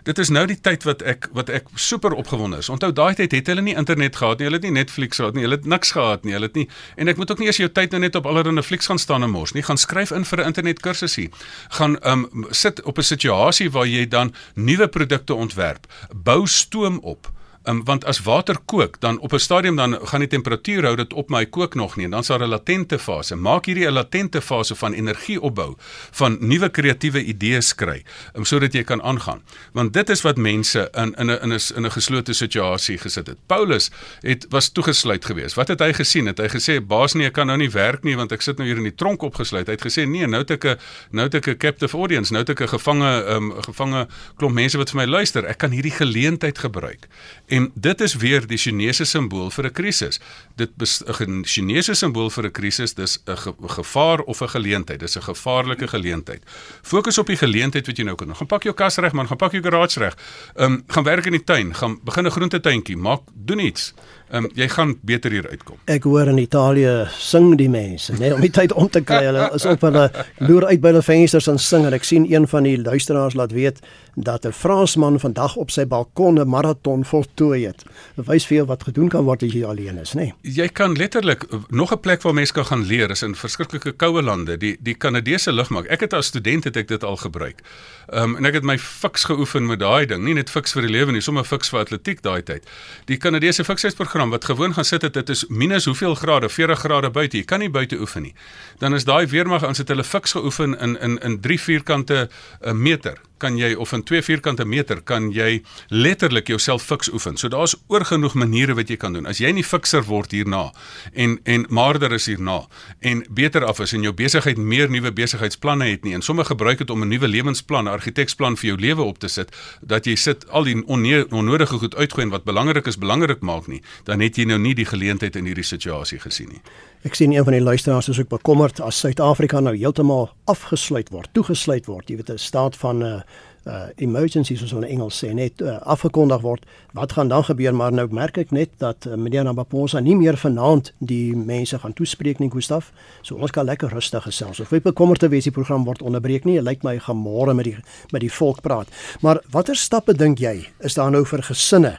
Dit 0.08 0.16
is 0.22 0.30
nou 0.32 0.46
die 0.48 0.56
tyd 0.56 0.86
wat 0.88 1.04
ek 1.04 1.28
wat 1.36 1.52
ek 1.52 1.68
super 1.76 2.16
opgewonde 2.16 2.62
is. 2.64 2.70
Onthou 2.72 2.88
daai 2.96 3.12
tyd 3.18 3.36
het 3.36 3.52
hulle 3.52 3.66
nie 3.66 3.76
internet 3.76 4.16
gehad 4.16 4.40
nie, 4.40 4.48
hulle 4.48 4.62
het 4.62 4.64
nie 4.64 4.72
Netflix 4.78 5.20
gehad 5.20 5.36
nie, 5.36 5.44
hulle 5.44 5.60
het 5.60 5.68
niks 5.68 5.92
gehad 5.92 6.24
nie, 6.24 6.32
hulle 6.38 6.48
het 6.48 6.56
nie 6.56 6.66
en 6.96 7.12
ek 7.12 7.20
moet 7.20 7.36
ook 7.36 7.44
nie 7.44 7.52
eers 7.52 7.60
jou 7.60 7.68
tyd 7.68 7.92
nou 7.92 8.00
net 8.06 8.16
op 8.16 8.32
allerlei 8.32 8.56
Netflix 8.56 8.88
gaan 8.88 9.02
staan 9.02 9.28
en 9.28 9.34
mors 9.36 9.52
nie. 9.52 9.66
Gaan 9.68 9.80
skryf 9.84 10.16
in 10.16 10.24
vir 10.24 10.40
'n 10.40 10.54
internet 10.54 10.80
kursusie. 10.80 11.28
Gaan 11.76 12.00
um 12.00 12.48
sit 12.48 12.80
op 12.82 12.96
'n 12.96 13.10
situasie 13.12 13.70
waar 13.70 13.86
jy 13.86 14.08
dan 14.08 14.32
nuwe 14.54 14.88
produkte 14.88 15.34
ontwerp. 15.34 15.84
Bou 16.16 16.46
stoom 16.46 16.98
op 17.02 17.28
Um, 17.64 17.84
want 17.84 18.04
as 18.04 18.20
water 18.22 18.58
kook, 18.64 19.00
dan 19.00 19.18
op 19.18 19.32
'n 19.32 19.38
stadium 19.38 19.76
dan 19.76 19.98
gaan 20.02 20.20
die 20.20 20.28
temperatuur 20.28 20.82
hou 20.84 20.96
dit 20.96 21.12
op 21.12 21.30
my 21.30 21.46
kook 21.46 21.74
nog 21.74 21.96
nie 21.96 22.04
en 22.04 22.10
dan 22.10 22.24
sal 22.24 22.38
'n 22.38 22.48
latente 22.48 22.98
fase. 22.98 23.36
Maak 23.36 23.64
hierdie 23.66 23.86
'n 23.86 23.92
latente 23.92 24.40
fase 24.40 24.74
van 24.74 24.92
energieopbou, 24.92 25.74
van 26.10 26.36
nuwe 26.40 26.68
kreatiewe 26.68 27.24
idees 27.24 27.74
kry, 27.74 28.04
um, 28.36 28.44
sodat 28.44 28.72
jy 28.72 28.82
kan 28.82 29.02
aangaan. 29.02 29.42
Want 29.72 29.92
dit 29.92 30.08
is 30.10 30.22
wat 30.22 30.36
mense 30.36 30.88
in 30.92 31.14
in 31.14 31.30
'n 31.30 31.42
in 31.42 31.52
'n 31.52 31.60
in 31.76 31.84
'n 31.86 31.90
geslote 31.90 32.32
situasie 32.32 32.98
gesit 32.98 33.26
het. 33.26 33.38
Paulus 33.46 33.90
het 34.20 34.46
was 34.48 34.68
toegesluit 34.68 35.24
geweest. 35.24 35.54
Wat 35.54 35.68
het 35.68 35.80
hy 35.80 35.92
gesien? 35.92 36.26
Het 36.26 36.38
hy 36.38 36.48
gesê 36.48 36.86
baas 36.86 37.12
nee, 37.14 37.26
ek 37.26 37.32
kan 37.32 37.46
nou 37.46 37.58
nie 37.58 37.70
werk 37.70 38.02
nie 38.02 38.16
want 38.16 38.32
ek 38.32 38.42
sit 38.42 38.56
nou 38.58 38.68
hier 38.68 38.76
in 38.76 38.82
die 38.82 38.94
tronk 38.94 39.22
opgesluit. 39.22 39.66
Hy 39.66 39.72
het 39.72 39.84
gesê 39.84 40.06
nee, 40.08 40.26
nou 40.26 40.40
het 40.40 40.50
ek 40.50 40.64
'n 40.64 40.78
nou 41.10 41.24
het 41.24 41.34
ek 41.34 41.48
'n 41.48 41.56
captive 41.56 41.96
audience, 41.96 42.32
nou 42.32 42.44
het 42.44 42.50
ek 42.50 42.60
'n 42.60 42.68
gevange 42.68 43.24
um, 43.28 43.52
gevange 43.62 44.06
klomp 44.36 44.54
mense 44.54 44.76
wat 44.76 44.90
vir 44.90 45.00
my 45.00 45.06
luister. 45.06 45.44
Ek 45.44 45.58
kan 45.58 45.70
hierdie 45.70 45.92
geleentheid 45.92 46.58
gebruik. 46.58 47.08
En 47.54 47.70
dit 47.74 48.00
is 48.00 48.14
weer 48.14 48.46
die 48.50 48.58
Chinese 48.58 49.04
simbool 49.04 49.50
vir 49.50 49.64
'n 49.64 49.72
krisis. 49.72 50.20
Dit 50.56 50.70
'n 50.78 51.44
Chinese 51.44 51.94
simbool 51.94 52.30
vir 52.30 52.44
'n 52.44 52.50
krisis, 52.50 52.94
dis 52.94 53.18
'n 53.26 53.36
ge 53.36 53.52
gevaar 53.66 54.20
of 54.20 54.40
'n 54.40 54.48
geleentheid. 54.48 55.00
Dis 55.00 55.16
'n 55.16 55.22
gevaarlike 55.22 55.88
geleentheid. 55.88 56.42
Fokus 56.82 57.18
op 57.18 57.26
die 57.26 57.36
geleentheid 57.36 57.86
wat 57.86 57.96
jy 57.96 58.04
nou 58.04 58.16
kan 58.16 58.26
doen. 58.26 58.36
Gaan 58.36 58.46
pak 58.46 58.62
jou 58.62 58.74
kas 58.74 58.96
reg, 58.96 59.12
man, 59.12 59.26
gaan 59.26 59.36
pak 59.36 59.52
jou 59.52 59.62
garage 59.62 59.98
reg. 59.98 60.16
Ehm 60.54 60.72
um, 60.72 60.84
gaan 60.86 61.04
werk 61.04 61.26
in 61.26 61.32
die 61.32 61.44
tuin, 61.44 61.74
gaan 61.74 62.00
begin 62.04 62.26
'n 62.26 62.30
groentetuintjie, 62.30 62.96
maak 62.96 63.20
doen 63.34 63.58
iets. 63.58 63.94
Ehm 64.30 64.44
um, 64.44 64.50
jy 64.54 64.68
gaan 64.68 64.98
beter 65.00 65.30
hier 65.30 65.48
uitkom. 65.50 65.76
Ek 65.84 66.02
hoor 66.02 66.26
in 66.26 66.38
Italië 66.38 67.06
sing 67.18 67.56
die 67.56 67.68
mense, 67.68 68.12
net 68.12 68.32
om 68.32 68.40
die 68.40 68.50
tyd 68.50 68.72
om 68.72 68.88
te 68.88 69.00
kry. 69.00 69.24
Hulle 69.24 69.50
is 69.54 69.64
op 69.64 69.80
hulle 69.80 70.10
loer 70.38 70.66
uit 70.66 70.80
by 70.80 70.88
hulle 70.88 71.02
vensters 71.02 71.46
en 71.46 71.58
sing 71.58 71.84
en 71.86 71.92
ek 71.92 72.04
sien 72.04 72.32
een 72.32 72.48
van 72.48 72.62
die 72.62 72.78
luisteraars 72.82 73.34
laat 73.34 73.52
weet 73.52 73.78
dat 74.14 74.46
'n 74.46 74.52
Fransman 74.52 75.20
vandag 75.20 75.56
op 75.56 75.70
sy 75.70 75.86
balkon 75.86 76.40
'n 76.40 76.48
maraton 76.48 77.04
voltooi 77.04 77.43
het. 77.52 77.84
Dit 78.16 78.26
wys 78.26 78.46
vir 78.46 78.56
jou 78.56 78.66
wat 78.66 78.84
gedoen 78.88 79.08
kan 79.08 79.24
word 79.24 79.42
as 79.42 79.52
jy 79.52 79.64
alleen 79.64 79.98
is, 79.98 80.14
nê? 80.14 80.30
Nee. 80.30 80.54
Jy 80.56 80.68
kan 80.68 80.96
letterlik 80.96 81.44
nog 81.68 81.92
'n 81.92 82.00
plek 82.00 82.22
waar 82.22 82.34
mense 82.34 82.52
kan 82.52 82.64
gaan 82.64 82.84
leer 82.86 83.10
is 83.10 83.22
in 83.22 83.34
verskriklike 83.34 83.92
koue 83.92 84.22
lande, 84.22 84.56
die 84.56 84.76
die 84.80 84.94
Kanadese 84.94 85.52
lugmag. 85.52 85.86
Ek 85.86 86.00
het 86.00 86.12
as 86.12 86.26
student 86.26 86.64
het 86.64 86.76
ek 86.76 86.88
dit 86.88 87.04
al 87.04 87.16
gebruik. 87.16 87.60
Ehm 88.08 88.22
um, 88.22 88.36
en 88.36 88.44
ek 88.44 88.54
het 88.54 88.62
my 88.62 88.78
fiks 88.78 89.24
geoefen 89.24 89.66
met 89.66 89.78
daai 89.78 90.06
ding, 90.06 90.24
nie 90.24 90.34
net 90.34 90.50
fiks 90.50 90.72
vir 90.72 90.82
die 90.82 90.90
lewe 90.90 91.12
nie, 91.12 91.20
sommer 91.20 91.44
fiks 91.44 91.68
vir 91.68 91.80
atletiek 91.80 92.22
daai 92.22 92.42
tyd. 92.42 92.68
Die 93.04 93.16
Kanadese 93.16 93.64
fiksheidprogram 93.64 94.30
wat 94.30 94.44
gewoon 94.44 94.74
gaan 94.74 94.84
sit 94.84 95.02
het, 95.02 95.14
dit 95.14 95.28
is 95.28 95.44
minus 95.48 95.84
hoeveel 95.84 96.14
grade, 96.14 96.48
40 96.48 96.78
grade 96.78 97.10
buite. 97.10 97.36
Jy 97.36 97.44
kan 97.44 97.58
nie 97.58 97.70
buite 97.70 98.00
oefen 98.00 98.22
nie. 98.22 98.34
Dan 98.78 98.94
is 98.94 99.04
daai 99.04 99.26
weermag 99.26 99.64
aan 99.64 99.74
sit 99.74 99.88
hulle 99.88 100.04
fiks 100.04 100.32
geoefen 100.32 100.78
in 100.78 101.00
in 101.00 101.18
in 101.18 101.40
3 101.40 101.60
vierkante 101.60 102.28
uh, 102.62 102.72
meter 102.72 103.20
kan 103.38 103.56
jy 103.58 103.74
of 103.74 103.92
in 103.92 104.02
2 104.02 104.22
vierkante 104.22 104.64
meter 104.64 105.02
kan 105.02 105.30
jy 105.32 105.62
letterlik 105.88 106.48
jouself 106.48 106.82
fiks 106.82 107.12
oefen. 107.12 107.36
So 107.36 107.48
daar's 107.48 107.76
oorgenoeg 107.86 108.34
maniere 108.34 108.74
wat 108.74 108.88
jy 108.88 108.96
kan 108.96 109.12
doen. 109.12 109.26
As 109.26 109.38
jy 109.38 109.52
nie 109.52 109.64
fikser 109.64 110.04
word 110.04 110.32
hierna 110.32 110.70
en 111.12 111.38
en 111.44 111.66
maarder 111.68 112.12
is 112.12 112.26
hierna 112.26 112.66
en 113.00 113.24
beter 113.30 113.64
af 113.64 113.80
is 113.80 113.92
en 113.92 114.02
jou 114.02 114.12
besigheid 114.12 114.58
meer 114.58 114.90
nuwe 114.90 115.12
besigheidsplanne 115.12 115.90
het 115.90 116.04
nie 116.04 116.14
en 116.14 116.22
sommer 116.22 116.44
gebruik 116.44 116.78
dit 116.78 116.90
om 116.90 117.02
'n 117.02 117.08
nuwe 117.08 117.28
lewensplan, 117.28 117.84
'n 117.84 117.96
argiteksplan 117.96 118.56
vir 118.56 118.68
jou 118.68 118.78
lewe 118.80 119.02
op 119.02 119.18
te 119.18 119.28
sit, 119.28 119.50
dat 119.80 120.04
jy 120.04 120.14
sit 120.14 120.48
al 120.48 120.64
die 120.64 120.86
onnodige 120.86 121.78
goed 121.78 121.96
uitgooi 121.96 122.24
en 122.26 122.30
wat 122.30 122.44
belangrik 122.44 122.86
is 122.86 122.98
belangrik 122.98 123.40
maak 123.40 123.66
nie, 123.66 123.82
dan 124.04 124.20
het 124.20 124.36
jy 124.36 124.44
nou 124.44 124.58
nie 124.58 124.74
die 124.74 124.84
geleentheid 124.84 125.36
in 125.36 125.44
hierdie 125.44 125.64
situasie 125.64 126.18
gesien 126.18 126.48
nie. 126.48 126.60
Ek 127.04 127.14
sien 127.14 127.32
een 127.32 127.44
van 127.44 127.52
die 127.52 127.62
luisteraars 127.62 128.08
is 128.08 128.18
ook 128.20 128.28
bekommerd 128.28 128.80
as 128.80 128.98
Suid-Afrika 128.98 129.60
nou 129.60 129.74
heeltemal 129.76 130.30
afgesluit 130.48 131.10
word, 131.12 131.28
toegesluit 131.36 131.84
word, 131.84 132.08
jy 132.08 132.16
weet 132.16 132.30
'n 132.32 132.38
staat 132.38 132.76
van 132.76 132.96
'n 132.98 133.02
uh, 133.04 133.20
uh, 133.66 133.88
emergency 133.96 134.56
soos 134.56 134.70
hulle 134.70 134.86
in 134.86 134.96
Engels 134.96 135.18
sê, 135.24 135.32
net 135.34 135.60
uh, 135.60 135.76
afgekondig 135.80 136.40
word. 136.40 136.64
Wat 136.92 137.12
gaan 137.12 137.28
dan 137.28 137.44
gebeur? 137.44 137.74
Maar 137.74 137.92
nou 137.92 138.06
merk 138.10 138.38
ek 138.38 138.50
net 138.50 138.70
dat 138.78 139.06
uh, 139.06 139.14
meneer 139.14 139.44
Ramaphosa 139.44 140.00
nie 140.00 140.16
meer 140.16 140.36
vanaand 140.36 140.92
die 140.98 141.36
mense 141.36 141.78
gaan 141.78 141.92
toespreek 141.92 142.38
nie, 142.38 142.50
Gustaf. 142.50 142.92
So 143.22 143.36
ons 143.36 143.50
kan 143.50 143.64
lekker 143.64 143.92
rustig 143.92 144.22
gesels. 144.22 144.60
Of 144.60 144.72
ek 144.72 144.82
bekommerd 144.82 145.20
te 145.20 145.28
wees 145.28 145.44
die 145.44 145.52
program 145.52 145.84
word 145.84 146.02
onderbreek 146.02 146.44
nie. 146.44 146.56
Dit 146.60 146.64
lyk 146.64 146.82
my 146.82 146.98
gaan 146.98 147.20
môre 147.20 147.54
met 147.54 147.64
die 147.64 147.76
met 148.12 148.20
die 148.20 148.32
volk 148.32 148.60
praat. 148.62 148.88
Maar 149.20 149.42
watter 149.50 149.76
stappe 149.76 150.14
dink 150.14 150.38
jy 150.38 150.68
is 150.80 150.94
daar 150.94 151.10
nou 151.10 151.24
vir 151.24 151.42
gesinne? 151.42 151.98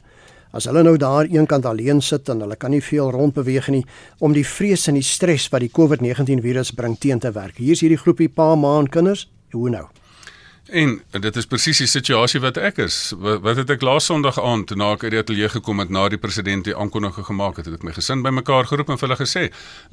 As 0.56 0.70
hulle 0.70 0.86
nou 0.88 0.96
daar 0.96 1.28
eenkant 1.28 1.66
alleen 1.68 2.00
sit 2.02 2.30
en 2.32 2.40
hulle 2.46 2.56
kan 2.56 2.72
nie 2.72 2.84
veel 2.84 3.12
rondbeweeg 3.12 3.68
nie 3.76 3.84
om 4.24 4.32
die 4.32 4.46
vrees 4.48 4.88
en 4.88 4.96
die 4.96 5.04
stres 5.04 5.50
wat 5.52 5.66
die 5.66 5.74
COVID-19 5.74 6.40
virus 6.46 6.72
bring 6.72 6.96
teen 6.96 7.20
te 7.20 7.34
werk. 7.36 7.60
Hier's 7.60 7.84
hierdie 7.84 8.00
groepie 8.00 8.32
pa, 8.32 8.54
ma 8.56 8.78
en 8.80 8.88
kinders. 8.90 9.28
Hoe 9.52 9.70
nou? 9.70 9.84
En 10.66 10.96
dit 11.22 11.36
is 11.38 11.46
presies 11.46 11.78
die 11.78 11.86
situasie 11.86 12.40
wat 12.42 12.58
ek 12.58 12.80
is. 12.88 12.96
Wat, 13.22 13.44
wat 13.46 13.60
het 13.62 13.70
ek 13.76 13.84
laas 13.86 14.08
Sondag 14.10 14.40
aand 14.42 14.72
toe 14.72 14.78
na 14.80 14.88
ek 14.96 15.04
uit 15.06 15.12
die 15.14 15.20
ateljee 15.22 15.50
gekom 15.60 15.84
het 15.84 15.92
na 15.94 16.08
die 16.10 16.18
president 16.18 16.66
die 16.66 16.74
aankondiging 16.74 17.28
gemaak 17.28 17.60
het, 17.60 17.68
het 17.70 17.76
ek 17.78 17.86
my 17.86 17.94
gesin 17.94 18.24
bymekaar 18.26 18.66
geroep 18.72 18.90
en 18.90 18.98
vir 18.98 19.08
hulle 19.08 19.20
gesê: 19.20 19.44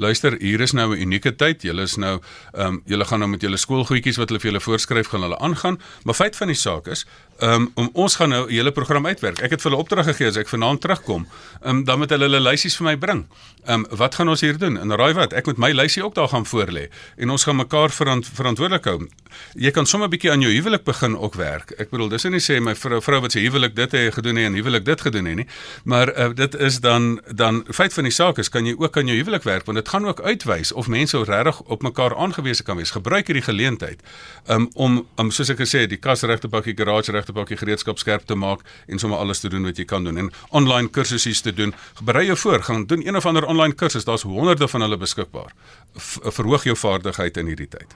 "Luister, 0.00 0.38
hier 0.40 0.64
is 0.64 0.72
nou 0.72 0.94
'n 0.94 1.02
unieke 1.02 1.34
tyd. 1.36 1.62
Julle 1.62 1.82
is 1.82 1.96
nou 1.96 2.20
ehm 2.54 2.66
um, 2.66 2.82
julle 2.86 3.04
gaan 3.04 3.20
nou 3.20 3.28
met 3.28 3.42
julle 3.42 3.60
skoolgoedjies 3.60 4.16
wat 4.16 4.30
hulle 4.30 4.40
vir 4.40 4.50
julle 4.50 4.64
voorskryf 4.64 5.12
gaan 5.12 5.22
hulle 5.22 5.38
aangaan, 5.38 5.78
maar 6.04 6.14
feit 6.14 6.36
van 6.36 6.48
die 6.48 6.56
saak 6.56 6.86
is, 6.86 7.04
um, 7.40 7.70
om 7.74 7.90
ons 7.92 8.16
gaan 8.16 8.28
nou 8.28 8.46
'n 8.46 8.52
hele 8.52 8.72
program 8.72 9.06
uitwerk. 9.06 9.40
Ek 9.40 9.50
het 9.50 9.60
vir 9.60 9.70
hulle 9.70 9.82
opdrag 9.82 10.04
gegee 10.04 10.26
as 10.26 10.36
ek 10.36 10.48
vanaand 10.48 10.80
terugkom, 10.80 11.26
um, 11.64 11.84
dan 11.84 11.98
moet 11.98 12.10
hulle 12.10 12.24
hulle 12.24 12.40
lysies 12.40 12.76
vir 12.76 12.84
my 12.84 12.96
bring. 12.96 13.26
Ehm 13.64 13.84
um, 13.90 13.96
wat 13.96 14.14
gaan 14.14 14.28
ons 14.28 14.40
hier 14.40 14.58
doen? 14.58 14.78
En 14.78 14.96
raai 14.96 15.12
wat? 15.14 15.32
Ek 15.32 15.46
moet 15.46 15.56
my 15.56 15.70
lysie 15.72 16.04
ook 16.04 16.14
daar 16.14 16.28
gaan 16.28 16.46
voorlê 16.46 16.88
en 17.16 17.30
ons 17.30 17.44
gaan 17.44 17.56
mekaar 17.56 17.90
verant, 17.90 18.26
verantwoordelik 18.34 18.84
hou. 18.84 19.08
Jy 19.54 19.70
kan 19.70 19.86
sommer 19.86 20.08
'n 20.08 20.10
bietjie 20.10 20.30
aan 20.30 20.40
jou 20.40 20.52
huwelik 20.52 20.84
begin 20.84 21.18
ook 21.18 21.34
werk. 21.34 21.70
Ek 21.70 21.90
bedoel, 21.90 22.08
dis 22.08 22.24
nie 22.24 22.40
sê 22.40 22.60
my 22.60 22.74
vrou 22.74 23.00
vrou 23.00 23.20
wat 23.20 23.32
sy 23.32 23.40
huwelik 23.40 23.74
dit 23.76 23.92
het 23.92 24.14
gedoen 24.14 24.36
en 24.36 24.54
huwelik 24.54 24.84
dit 24.84 25.00
gedoen 25.00 25.24
het 25.24 25.36
nie, 25.36 25.46
maar 25.84 26.18
uh, 26.18 26.34
dit 26.34 26.54
is 26.54 26.80
dan 26.80 27.20
dan 27.30 27.64
feit 27.70 27.92
van 27.92 28.04
die 28.04 28.12
saak 28.12 28.38
is 28.38 28.48
kan 28.48 28.66
jy 28.66 28.74
ook 28.78 28.96
aan 28.96 29.06
jou 29.06 29.16
huwelik 29.16 29.42
werk 29.42 29.64
want 29.64 29.78
dit 29.78 29.88
gaan 29.88 30.06
ook 30.06 30.20
uitwys 30.20 30.72
of 30.72 30.88
mense 30.88 31.24
regtig 31.24 31.60
op 31.60 31.82
mekaar 31.82 32.16
aangewese 32.16 32.62
kan 32.62 32.76
wees. 32.76 32.90
Gebruik 32.90 33.26
hierdie 33.26 33.44
geleentheid 33.44 34.00
um, 34.48 34.70
om 34.74 35.06
om 35.16 35.30
soos 35.30 35.48
ek 35.48 35.58
gesê 35.58 35.78
het, 35.84 35.90
die 35.90 35.98
kas 35.98 36.22
regte 36.22 36.48
pakkie 36.48 36.74
garage 36.76 37.12
regte 37.22 37.36
pakkie 37.36 37.58
gereedskap 37.60 38.00
skerp 38.02 38.26
te 38.26 38.34
maak 38.34 38.64
en 38.88 38.98
sommer 38.98 39.18
alles 39.22 39.42
te 39.42 39.50
doen 39.52 39.64
wat 39.68 39.78
jy 39.78 39.86
kan 39.86 40.04
doen 40.04 40.18
en 40.18 40.30
online 40.50 40.90
kursusse 40.90 41.42
te 41.42 41.52
doen. 41.54 41.74
Berei 42.02 42.26
jou 42.26 42.36
voor, 42.36 42.62
gaan 42.66 42.86
doen 42.86 43.06
een 43.06 43.16
of 43.16 43.26
ander 43.26 43.46
online 43.46 43.74
kursus. 43.74 44.04
Daar's 44.04 44.26
honderde 44.26 44.68
van 44.68 44.80
hulle 44.80 44.98
beskikbaar. 44.98 45.54
V 45.94 46.32
verhoog 46.34 46.64
jou 46.64 46.76
vaardigheid 46.76 47.36
in 47.36 47.46
hierdie 47.52 47.68
tyd. 47.68 47.94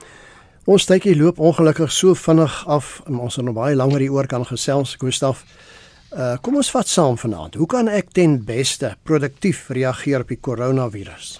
Ons 0.66 0.86
tydjie 0.86 1.14
loop 1.16 1.38
ongelukkig 1.38 1.92
so 1.92 2.14
vinnig 2.14 2.54
af. 2.66 3.00
Ons 3.06 3.36
het 3.36 3.44
nog 3.44 3.54
baie 3.54 3.76
langer 3.76 4.02
hieroor 4.02 4.26
kan 4.26 4.46
gesels, 4.46 4.96
Gustaf. 4.98 5.44
Uh 6.14 6.36
kom 6.42 6.56
ons 6.56 6.70
vat 6.70 6.88
saam 6.88 7.18
vanaand. 7.18 7.58
Hoe 7.58 7.66
kan 7.66 7.88
ek 7.88 8.12
ten 8.14 8.38
beste 8.46 8.94
produktief 9.04 9.66
reageer 9.74 10.22
op 10.22 10.30
die 10.30 10.40
koronavirus? 10.40 11.36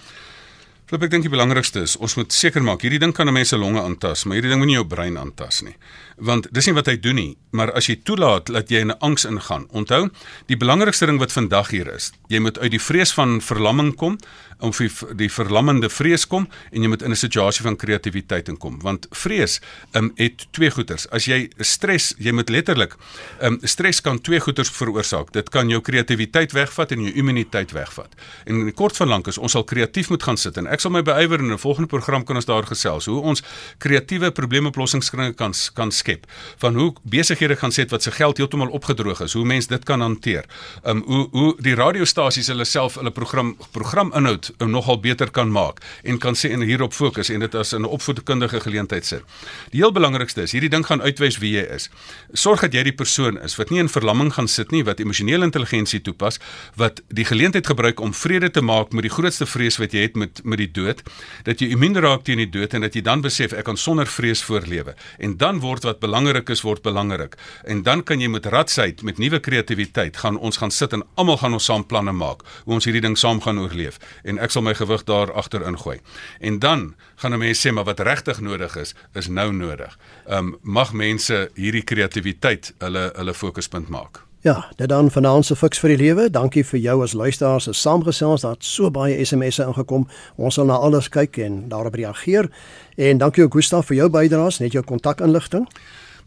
Flip, 0.87 1.01
ek 1.03 1.11
dink 1.11 1.25
die 1.25 1.31
belangrikste 1.33 1.81
is 1.83 1.97
ons 1.99 2.13
moet 2.15 2.31
seker 2.31 2.63
maak 2.63 2.85
hierdie 2.85 3.01
ding 3.03 3.11
kan 3.11 3.27
'n 3.27 3.33
mens 3.35 3.49
se 3.51 3.57
longe 3.59 3.81
aantas, 3.81 4.23
maar 4.23 4.37
hierdie 4.37 4.51
ding 4.51 4.59
moet 4.59 4.69
nie 4.71 4.77
jou 4.79 4.87
brein 4.87 5.17
aantas 5.17 5.61
nie. 5.61 5.75
Want 6.15 6.47
dis 6.53 6.65
nie 6.65 6.73
wat 6.73 6.87
hy 6.87 6.95
doen 6.95 7.15
nie, 7.15 7.37
maar 7.51 7.73
as 7.75 7.87
jy 7.87 7.99
toelaat 8.03 8.45
dat 8.45 8.69
jy 8.69 8.79
in 8.79 8.91
'n 8.91 8.99
angs 9.01 9.25
ingaan. 9.25 9.67
Onthou, 9.73 10.09
die 10.47 10.55
belangrikste 10.55 11.05
ding 11.05 11.19
wat 11.19 11.31
vandag 11.31 11.71
hier 11.71 11.93
is, 11.93 12.13
jy 12.29 12.39
moet 12.39 12.57
uit 12.59 12.71
die 12.71 12.79
vrees 12.79 13.11
van 13.11 13.41
verlamming 13.41 13.95
kom, 13.95 14.17
om 14.59 14.71
die, 14.73 14.89
die 15.17 15.29
verlammende 15.29 15.89
vrees 15.89 16.25
kom 16.29 16.47
en 16.71 16.81
jy 16.81 16.89
moet 16.89 17.03
in 17.05 17.11
'n 17.11 17.15
situasie 17.15 17.63
van 17.63 17.75
kreatiwiteit 17.75 18.49
inkom, 18.49 18.79
want 18.81 19.07
vrees 19.11 19.59
um, 19.93 20.11
het 20.15 20.47
twee 20.51 20.69
goeters. 20.71 21.07
As 21.09 21.25
jy 21.25 21.49
stres, 21.59 22.13
jy 22.17 22.31
moet 22.31 22.49
letterlik 22.49 22.95
um, 23.41 23.59
stres 23.63 24.01
kan 24.01 24.21
twee 24.21 24.39
goeters 24.39 24.69
veroorsaak. 24.69 25.31
Dit 25.31 25.49
kan 25.49 25.69
jou 25.69 25.81
kreatiwiteit 25.81 26.51
wegvat 26.51 26.91
en 26.91 27.01
jou 27.01 27.13
immuniteit 27.13 27.71
wegvat. 27.71 28.15
En 28.45 28.73
kort 28.73 28.97
van 28.97 29.07
lank 29.07 29.27
is 29.27 29.37
ons 29.37 29.51
sal 29.51 29.63
kreatief 29.63 30.09
moet 30.09 30.23
gaan 30.23 30.37
sit 30.37 30.57
en 30.57 30.67
sal 30.81 30.91
my 30.91 31.01
beywer 31.01 31.39
in 31.39 31.51
'n 31.51 31.57
volgende 31.57 31.87
program 31.87 32.23
kan 32.23 32.35
ons 32.35 32.45
daar 32.45 32.65
gesels 32.65 33.05
hoe 33.05 33.21
ons 33.21 33.43
kreatiewe 33.77 34.31
probleemoplossingskringe 34.31 35.33
kan 35.33 35.53
kan 35.73 35.91
skep 35.91 36.25
van 36.57 36.75
hoe 36.75 36.93
besighede 37.03 37.55
gaan 37.55 37.71
sê 37.71 37.85
wat 37.89 38.03
se 38.03 38.11
geld 38.11 38.37
heeltemal 38.37 38.69
opgedroog 38.69 39.21
is 39.21 39.33
hoe 39.33 39.45
mense 39.45 39.67
dit 39.67 39.83
kan 39.83 40.01
hanteer. 40.01 40.45
Um, 40.83 41.03
hoe 41.05 41.27
hoe 41.31 41.55
die 41.61 41.75
radiostasies 41.75 42.47
hulle 42.47 42.65
self 42.65 42.95
hulle 42.95 43.11
program 43.11 43.55
programinhoud 43.71 44.51
um, 44.57 44.69
nogal 44.71 44.99
beter 44.99 45.31
kan 45.31 45.51
maak 45.51 45.81
en 46.03 46.17
kan 46.17 46.35
sê 46.35 46.51
en 46.51 46.61
hierop 46.61 46.93
fokus 46.93 47.29
en 47.29 47.39
dit 47.39 47.55
as 47.55 47.73
'n 47.73 47.85
opvoedkundige 47.85 48.59
geleentheid 48.59 49.05
sit. 49.05 49.23
Die 49.71 49.79
heel 49.81 49.91
belangrikste 49.91 50.41
is 50.41 50.51
hierdie 50.51 50.69
ding 50.69 50.85
gaan 50.85 51.01
uitwys 51.01 51.37
wie 51.37 51.51
jy 51.51 51.65
is. 51.75 51.89
Sorg 52.33 52.61
dat 52.61 52.73
jy 52.73 52.83
die 52.83 52.95
persoon 52.95 53.39
is 53.41 53.55
wat 53.55 53.69
nie 53.69 53.79
in 53.79 53.89
verlamming 53.89 54.33
gaan 54.33 54.47
sit 54.47 54.71
nie 54.71 54.83
wat 54.83 54.99
emosionele 54.99 55.43
intelligensie 55.43 56.01
toepas 56.01 56.39
wat 56.75 57.01
die 57.07 57.25
geleentheid 57.25 57.67
gebruik 57.67 57.99
om 57.99 58.13
vrede 58.13 58.51
te 58.51 58.61
maak 58.61 58.91
met 58.91 59.01
die 59.01 59.13
grootste 59.13 59.45
vrees 59.45 59.77
wat 59.77 59.91
jy 59.91 60.01
het 60.01 60.15
met 60.15 60.41
met 60.43 60.57
die 60.57 60.66
dood, 60.71 61.01
dat 61.43 61.61
jy 61.61 61.71
immuun 61.75 61.99
raak 62.03 62.23
teen 62.23 62.37
die 62.37 62.49
dood 62.49 62.73
en 62.73 62.81
dat 62.81 62.95
jy 62.95 63.01
dan 63.01 63.21
besef 63.21 63.53
ek 63.53 63.65
kan 63.65 63.77
sonder 63.77 64.07
vrees 64.07 64.43
voorlewe. 64.43 64.95
En 65.19 65.37
dan 65.37 65.59
word 65.59 65.83
wat 65.83 65.99
belangrik 65.99 66.49
is 66.49 66.61
word 66.61 66.81
belangrik. 66.81 67.37
En 67.65 67.83
dan 67.83 68.03
kan 68.03 68.21
jy 68.21 68.27
met 68.27 68.45
ratsheid, 68.45 69.03
met 69.03 69.17
nuwe 69.17 69.39
kreatiwiteit 69.39 70.17
gaan 70.17 70.37
ons 70.37 70.57
gaan 70.57 70.71
sit 70.71 70.93
en 70.93 71.03
almal 71.15 71.37
gaan 71.37 71.53
ons 71.53 71.65
saam 71.65 71.85
planne 71.85 72.11
maak 72.11 72.43
hoe 72.65 72.73
ons 72.77 72.85
hierdie 72.85 73.03
ding 73.03 73.17
saam 73.17 73.41
gaan 73.41 73.59
oorleef. 73.59 73.99
En 74.23 74.39
ek 74.39 74.53
sal 74.53 74.65
my 74.65 74.73
gewig 74.77 75.03
daar 75.07 75.33
agter 75.33 75.65
ingooi. 75.67 75.99
En 76.39 76.59
dan 76.59 76.95
gaan 77.15 77.33
'n 77.33 77.39
mens 77.39 77.61
sê 77.61 77.71
maar 77.71 77.85
wat 77.85 77.99
regtig 77.99 78.39
nodig 78.39 78.75
is, 78.75 78.95
is 79.13 79.27
nou 79.27 79.51
nodig. 79.51 79.97
Ehm 80.27 80.37
um, 80.37 80.57
mag 80.61 80.93
mense 80.93 81.49
hierdie 81.55 81.83
kreatiwiteit 81.83 82.73
hulle 82.79 83.11
hulle 83.15 83.33
fokuspunt 83.33 83.89
maak. 83.89 84.26
Ja, 84.47 84.67
dit 84.75 84.89
dan 84.89 85.11
vanaand 85.11 85.45
se 85.45 85.55
fiks 85.55 85.79
vir 85.83 85.91
die 85.91 85.97
lewe. 85.97 86.29
Dankie 86.31 86.61
vir 86.63 86.79
jou 86.79 87.01
as 87.03 87.11
luisteraar 87.13 87.59
se 87.61 87.73
saamgesels. 87.75 88.45
Daar 88.45 88.53
het 88.55 88.63
so 88.63 88.87
baie 88.95 89.25
SMS'e 89.25 89.65
ingekom. 89.67 90.05
Ons 90.39 90.55
sal 90.55 90.69
na 90.69 90.77
alles 90.79 91.09
kyk 91.11 91.35
en 91.43 91.57
daarop 91.67 91.97
reageer. 91.99 92.47
En 92.95 93.19
dankie 93.19 93.43
ook 93.43 93.57
Gustaf 93.59 93.91
vir 93.91 93.97
jou 93.97 94.07
bydraes, 94.09 94.61
net 94.63 94.71
jou 94.71 94.85
kontakinligting. 94.87 95.67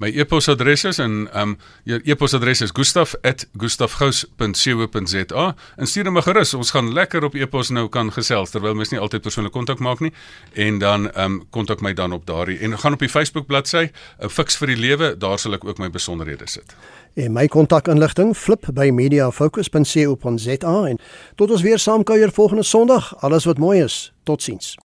My 0.01 0.09
e-posadres 0.17 0.85
is 0.89 0.99
en 0.99 1.29
ehm 1.33 1.49
um, 1.49 1.59
jou 1.85 2.01
e-posadres 2.05 2.61
is 2.61 2.71
gustaf@gustafgous.co.za. 2.73 5.55
En 5.77 5.87
stuur 5.87 6.05
hom 6.05 6.23
gerus. 6.23 6.55
Ons 6.55 6.71
gaan 6.71 6.93
lekker 6.93 7.25
op 7.25 7.35
e-pos 7.35 7.69
nou 7.69 7.89
kan 7.89 8.13
gesels 8.13 8.51
terwyl 8.51 8.75
mens 8.75 8.91
nie 8.91 9.01
altyd 9.01 9.21
persoonlik 9.21 9.53
kontak 9.53 9.79
maak 9.79 10.01
nie. 10.01 10.13
En 10.53 10.79
dan 10.79 11.13
ehm 11.13 11.33
um, 11.33 11.47
kontak 11.51 11.81
my 11.81 11.93
dan 11.93 12.13
op 12.13 12.27
daardie 12.27 12.59
en 12.59 12.79
gaan 12.79 12.93
op 12.93 12.99
die 12.99 13.09
Facebook 13.09 13.47
bladsy 13.47 13.77
'n 13.77 13.91
uh, 14.25 14.29
fiks 14.29 14.57
vir 14.57 14.67
die 14.67 14.77
lewe. 14.77 15.17
Daar 15.17 15.39
sal 15.39 15.53
ek 15.53 15.65
ook 15.65 15.79
my 15.79 15.91
besonderhede 15.91 16.47
sit. 16.47 16.75
En 17.15 17.33
my 17.33 17.47
kontakinligting 17.47 18.37
flip 18.37 18.67
by 18.75 18.91
mediafocus.co.za 18.91 20.85
en 20.87 20.99
tot 21.35 21.51
ons 21.51 21.63
weer 21.63 21.79
saam 21.79 22.03
kuier 22.03 22.33
volgende 22.33 22.63
Sondag. 22.63 23.15
Alles 23.21 23.45
wat 23.45 23.59
mooi 23.59 23.83
is. 23.83 24.13
Totsiens. 24.23 24.81